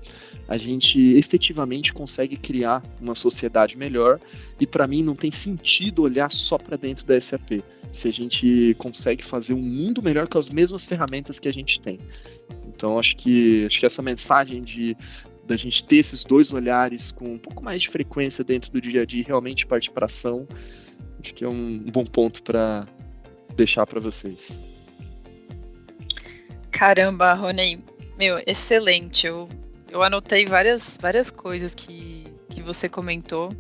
a 0.48 0.58
gente 0.58 1.00
efetivamente 1.16 1.94
consegue 1.94 2.38
criar 2.38 2.84
uma 3.00 3.14
sociedade 3.14 3.78
melhor. 3.78 4.20
E 4.60 4.66
para 4.66 4.88
mim 4.88 5.04
não 5.04 5.16
tem 5.16 5.32
sentido 5.32 6.04
olhar 6.04 6.32
só 6.32 6.58
para 6.58 6.76
dentro 6.76 7.06
da 7.06 7.20
SAP. 7.20 7.64
Se 7.92 8.08
a 8.08 8.12
gente 8.12 8.76
consegue 8.78 9.24
fazer 9.24 9.54
um 9.54 9.62
mundo 9.62 10.02
melhor 10.02 10.28
com 10.28 10.38
as 10.38 10.50
mesmas 10.50 10.86
ferramentas 10.86 11.40
que 11.40 11.48
a 11.48 11.54
gente 11.54 11.80
tem. 11.80 12.00
Então 12.68 12.98
acho 12.98 13.16
que 13.16 13.66
acho 13.66 13.80
que 13.80 13.86
essa 13.86 14.02
mensagem 14.02 14.64
de 14.64 14.98
da 15.46 15.56
gente 15.56 15.84
ter 15.84 15.98
esses 15.98 16.24
dois 16.24 16.52
olhares 16.52 17.12
com 17.12 17.36
um 17.36 17.38
pouco 17.38 17.64
mais 17.64 17.80
de 17.80 17.90
frequência 17.90 18.44
dentro 18.44 18.72
do 18.72 18.82
dia 18.82 19.04
a 19.04 19.06
dia 19.06 19.22
e 19.22 19.24
realmente 19.24 19.66
partir 19.68 19.92
para 19.92 20.08
ação 20.08 20.48
Acho 21.26 21.34
que 21.34 21.44
é 21.44 21.50
um 21.50 21.80
bom 21.92 22.06
ponto 22.06 22.44
para 22.44 22.86
deixar 23.56 23.88
para 23.88 24.00
vocês. 24.00 24.60
Caramba, 26.70 27.34
Rony, 27.34 27.84
meu, 28.16 28.40
excelente. 28.46 29.26
Eu, 29.26 29.50
eu 29.90 30.04
anotei 30.04 30.46
várias, 30.46 31.00
várias 31.02 31.32
coisas 31.32 31.74
que, 31.74 32.26
que 32.48 32.62
você 32.62 32.88
comentou. 32.88 33.52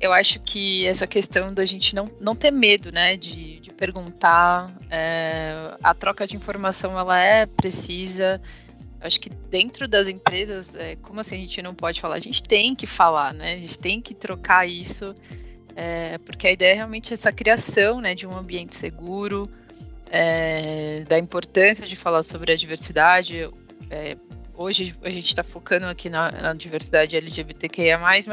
Eu 0.00 0.12
acho 0.12 0.40
que 0.40 0.84
essa 0.84 1.06
questão 1.06 1.54
da 1.54 1.64
gente 1.64 1.94
não, 1.94 2.10
não 2.20 2.34
ter 2.34 2.50
medo, 2.50 2.90
né, 2.90 3.16
de, 3.16 3.60
de 3.60 3.72
perguntar, 3.72 4.76
é, 4.90 5.76
a 5.84 5.94
troca 5.94 6.26
de 6.26 6.34
informação 6.34 6.98
ela 6.98 7.16
é 7.20 7.46
precisa. 7.46 8.42
Acho 9.00 9.20
que 9.20 9.30
dentro 9.30 9.86
das 9.86 10.08
empresas, 10.08 10.74
é, 10.74 10.96
como 10.96 11.20
assim 11.20 11.36
a 11.36 11.38
gente 11.38 11.62
não 11.62 11.72
pode 11.72 12.00
falar? 12.00 12.16
A 12.16 12.20
gente 12.20 12.42
tem 12.42 12.74
que 12.74 12.84
falar, 12.84 13.32
né? 13.32 13.54
A 13.54 13.58
gente 13.58 13.78
tem 13.78 14.00
que 14.00 14.12
trocar 14.12 14.68
isso. 14.68 15.14
É, 15.76 16.16
porque 16.18 16.46
a 16.46 16.52
ideia 16.52 16.72
é 16.72 16.74
realmente 16.76 17.12
essa 17.12 17.30
criação 17.30 18.00
né, 18.00 18.14
de 18.14 18.26
um 18.26 18.34
ambiente 18.34 18.74
seguro, 18.74 19.46
é, 20.10 21.04
da 21.06 21.18
importância 21.18 21.86
de 21.86 21.94
falar 21.94 22.22
sobre 22.22 22.50
a 22.50 22.56
diversidade. 22.56 23.50
É, 23.90 24.16
hoje 24.54 24.96
a 25.02 25.10
gente 25.10 25.28
está 25.28 25.44
focando 25.44 25.84
aqui 25.84 26.08
na, 26.08 26.32
na, 26.32 26.54
diversidade 26.54 27.14
LGBTQIA, 27.14 27.98
mas 27.98 28.26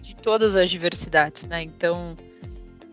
de 0.00 0.16
todas 0.16 0.56
as 0.56 0.70
diversidades, 0.70 1.44
né? 1.44 1.62
Então, 1.62 2.16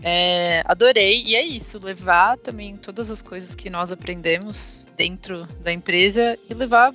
é, 0.03 0.61
adorei. 0.65 1.23
E 1.23 1.35
é 1.35 1.45
isso, 1.45 1.79
levar 1.79 2.37
também 2.37 2.75
todas 2.75 3.09
as 3.09 3.21
coisas 3.21 3.55
que 3.55 3.69
nós 3.69 3.93
aprendemos 3.93 4.85
dentro 4.97 5.47
da 5.63 5.71
empresa 5.71 6.37
e 6.49 6.53
levar 6.53 6.93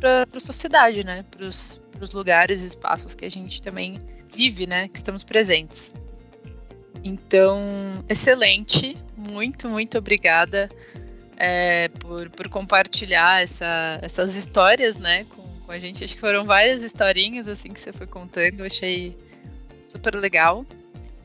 para 0.00 0.26
a 0.34 0.40
sociedade, 0.40 1.04
né? 1.04 1.22
Para 1.30 1.44
os 1.44 2.12
lugares 2.14 2.62
e 2.62 2.66
espaços 2.66 3.14
que 3.14 3.26
a 3.26 3.30
gente 3.30 3.60
também 3.60 3.98
vive, 4.34 4.66
né? 4.66 4.88
Que 4.88 4.96
estamos 4.96 5.22
presentes. 5.22 5.92
Então, 7.02 8.04
excelente. 8.08 8.96
Muito, 9.16 9.68
muito 9.68 9.98
obrigada 9.98 10.68
é, 11.36 11.88
por, 11.88 12.28
por 12.30 12.48
compartilhar 12.48 13.42
essa, 13.42 13.98
essas 14.02 14.34
histórias, 14.34 14.96
né, 14.96 15.24
com, 15.24 15.42
com, 15.64 15.72
a 15.72 15.78
gente. 15.78 16.04
Acho 16.04 16.14
que 16.14 16.20
foram 16.20 16.44
várias 16.44 16.82
historinhas, 16.82 17.48
assim, 17.48 17.70
que 17.70 17.80
você 17.80 17.92
foi 17.92 18.06
contando. 18.06 18.62
Achei 18.62 19.16
super 19.88 20.14
legal. 20.14 20.66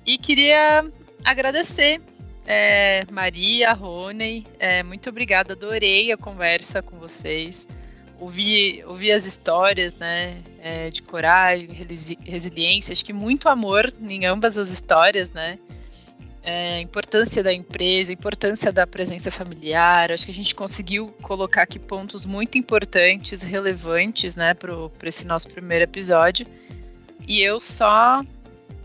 E 0.05 0.17
queria 0.17 0.85
agradecer 1.23 2.01
é, 2.45 3.03
Maria, 3.11 3.73
Rony. 3.73 4.45
É, 4.59 4.83
muito 4.83 5.09
obrigada, 5.09 5.53
adorei 5.53 6.11
a 6.11 6.17
conversa 6.17 6.81
com 6.81 6.97
vocês. 6.97 7.67
Ouvi, 8.19 8.83
ouvi 8.85 9.11
as 9.11 9.25
histórias, 9.25 9.95
né, 9.97 10.41
é, 10.59 10.89
de 10.89 11.01
coragem, 11.01 11.69
resiliência, 12.23 12.93
acho 12.93 13.03
que 13.03 13.11
muito 13.11 13.49
amor 13.49 13.93
em 14.09 14.25
ambas 14.25 14.57
as 14.57 14.69
histórias, 14.69 15.31
né, 15.31 15.59
é, 16.45 16.79
importância 16.79 17.43
da 17.43 17.51
empresa, 17.51 18.13
importância 18.13 18.71
da 18.71 18.85
presença 18.85 19.31
familiar. 19.31 20.11
Acho 20.11 20.25
que 20.25 20.31
a 20.31 20.35
gente 20.35 20.53
conseguiu 20.53 21.07
colocar 21.21 21.63
aqui 21.63 21.79
pontos 21.79 22.23
muito 22.23 22.57
importantes, 22.57 23.41
relevantes, 23.41 24.35
né, 24.35 24.53
para 24.53 25.09
esse 25.09 25.25
nosso 25.25 25.47
primeiro 25.47 25.83
episódio. 25.83 26.45
E 27.27 27.41
eu 27.41 27.59
só 27.59 28.23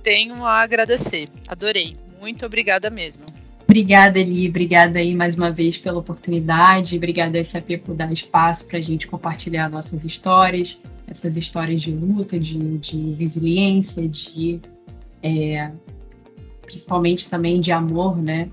tenho 0.03 0.45
a 0.45 0.63
agradecer. 0.63 1.29
Adorei. 1.47 1.97
Muito 2.19 2.45
obrigada 2.45 2.91
mesmo. 2.91 3.30
Obrigada, 3.71 4.19
Eli. 4.19 4.49
Obrigada 4.49 4.99
aí 4.99 5.15
mais 5.15 5.37
uma 5.37 5.53
vez 5.53 5.79
pela 5.79 6.01
oportunidade. 6.01 6.97
Obrigada, 6.97 7.43
SAP, 7.45 7.79
por 7.85 7.95
dar 7.95 8.13
espaço 8.13 8.67
para 8.67 8.79
a 8.79 8.81
gente 8.81 9.07
compartilhar 9.07 9.71
nossas 9.71 10.05
histórias, 10.05 10.81
essas 11.07 11.37
histórias 11.37 11.81
de 11.81 11.93
luta, 11.93 12.37
de, 12.37 12.79
de 12.79 13.13
resiliência, 13.13 14.09
de 14.09 14.61
é, 15.23 15.71
principalmente 16.63 17.31
também 17.31 17.61
de 17.61 17.71
amor, 17.71 18.21
né? 18.21 18.51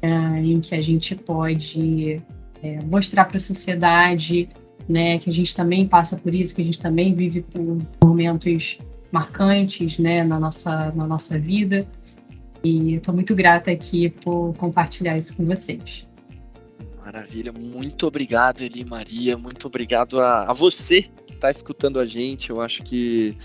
É, 0.00 0.08
em 0.38 0.60
que 0.60 0.76
a 0.76 0.80
gente 0.80 1.16
pode 1.16 2.22
é, 2.62 2.80
mostrar 2.84 3.24
para 3.24 3.38
a 3.38 3.40
sociedade, 3.40 4.48
né, 4.88 5.18
que 5.18 5.28
a 5.28 5.32
gente 5.32 5.56
também 5.56 5.88
passa 5.88 6.16
por 6.16 6.32
isso, 6.32 6.54
que 6.54 6.62
a 6.62 6.64
gente 6.64 6.80
também 6.80 7.12
vive 7.12 7.42
por 7.42 7.78
momentos 8.04 8.78
marcantes, 9.10 9.98
né, 9.98 10.22
na 10.22 10.38
nossa 10.38 10.92
na 10.92 11.04
nossa 11.04 11.36
vida. 11.36 11.84
E 12.64 12.94
estou 12.94 13.14
muito 13.14 13.34
grata 13.34 13.70
aqui 13.70 14.08
por 14.08 14.54
compartilhar 14.56 15.16
isso 15.16 15.36
com 15.36 15.44
vocês. 15.44 16.06
Maravilha, 17.04 17.52
muito 17.52 18.06
obrigado, 18.06 18.60
Eli 18.60 18.84
Maria, 18.84 19.36
muito 19.36 19.66
obrigado 19.66 20.20
a, 20.20 20.44
a 20.44 20.52
você 20.52 21.02
que 21.26 21.34
está 21.34 21.50
escutando 21.50 21.98
a 21.98 22.04
gente. 22.04 22.50
Eu 22.50 22.60
acho 22.60 22.82
que 22.84 23.36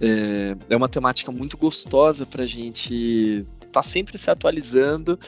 é, 0.00 0.54
é 0.68 0.76
uma 0.76 0.88
temática 0.88 1.32
muito 1.32 1.56
gostosa 1.56 2.26
para 2.26 2.42
a 2.42 2.46
gente 2.46 3.46
tá 3.72 3.82
sempre 3.82 4.16
se 4.16 4.30
atualizando 4.30 5.18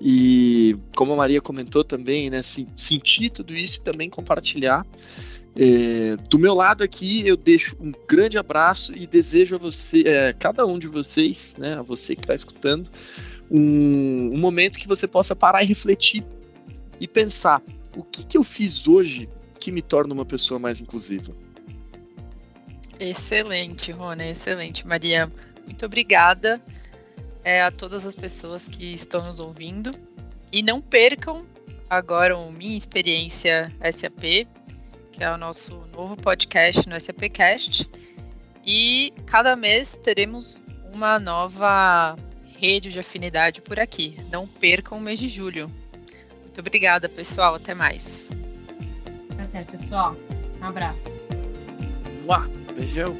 e, 0.00 0.76
como 0.96 1.12
a 1.12 1.16
Maria 1.16 1.40
comentou 1.40 1.84
também, 1.84 2.30
né, 2.30 2.40
sentir 2.42 3.30
tudo 3.30 3.54
isso 3.54 3.78
e 3.78 3.82
também 3.82 4.08
compartilhar. 4.08 4.86
É, 5.56 6.16
do 6.28 6.38
meu 6.38 6.54
lado 6.54 6.84
aqui, 6.84 7.26
eu 7.26 7.36
deixo 7.36 7.76
um 7.80 7.92
grande 8.08 8.38
abraço 8.38 8.96
e 8.96 9.06
desejo 9.06 9.56
a 9.56 9.58
você, 9.58 10.02
é, 10.06 10.32
cada 10.32 10.64
um 10.64 10.78
de 10.78 10.86
vocês, 10.86 11.56
né, 11.58 11.74
a 11.74 11.82
você 11.82 12.14
que 12.14 12.22
está 12.22 12.34
escutando, 12.34 12.88
um, 13.50 14.30
um, 14.32 14.38
momento 14.38 14.78
que 14.78 14.86
você 14.86 15.08
possa 15.08 15.34
parar 15.34 15.62
e 15.62 15.66
refletir 15.66 16.24
e 17.00 17.08
pensar: 17.08 17.60
o 17.96 18.04
que, 18.04 18.24
que 18.24 18.38
eu 18.38 18.44
fiz 18.44 18.86
hoje 18.86 19.28
que 19.58 19.72
me 19.72 19.82
torna 19.82 20.14
uma 20.14 20.24
pessoa 20.24 20.58
mais 20.60 20.80
inclusiva? 20.80 21.34
Excelente, 22.98 23.90
Rony, 23.90 24.30
excelente. 24.30 24.86
Maria, 24.86 25.30
muito 25.66 25.84
obrigada 25.84 26.62
é, 27.42 27.62
a 27.62 27.70
todas 27.70 28.06
as 28.06 28.14
pessoas 28.14 28.68
que 28.68 28.94
estão 28.94 29.24
nos 29.24 29.40
ouvindo. 29.40 29.94
E 30.52 30.62
não 30.62 30.80
percam 30.80 31.46
agora 31.88 32.36
o 32.36 32.52
Minha 32.52 32.76
Experiência 32.76 33.72
SAP, 33.92 34.46
que 35.20 35.24
é 35.24 35.30
o 35.30 35.36
nosso 35.36 35.86
novo 35.94 36.16
podcast 36.16 36.88
no 36.88 36.98
SAPcast. 36.98 37.86
E 38.64 39.12
cada 39.26 39.54
mês 39.54 39.98
teremos 39.98 40.62
uma 40.94 41.18
nova 41.18 42.16
rede 42.58 42.90
de 42.90 42.98
afinidade 42.98 43.60
por 43.60 43.78
aqui. 43.78 44.16
Não 44.32 44.46
percam 44.46 44.96
o 44.96 45.00
mês 45.00 45.20
de 45.20 45.28
julho. 45.28 45.70
Muito 46.40 46.58
obrigada, 46.60 47.06
pessoal. 47.06 47.56
Até 47.56 47.74
mais. 47.74 48.30
Até, 49.38 49.62
pessoal. 49.64 50.16
Um 50.58 50.64
abraço. 50.64 51.22
Uá, 52.26 52.48
beijão. 52.74 53.14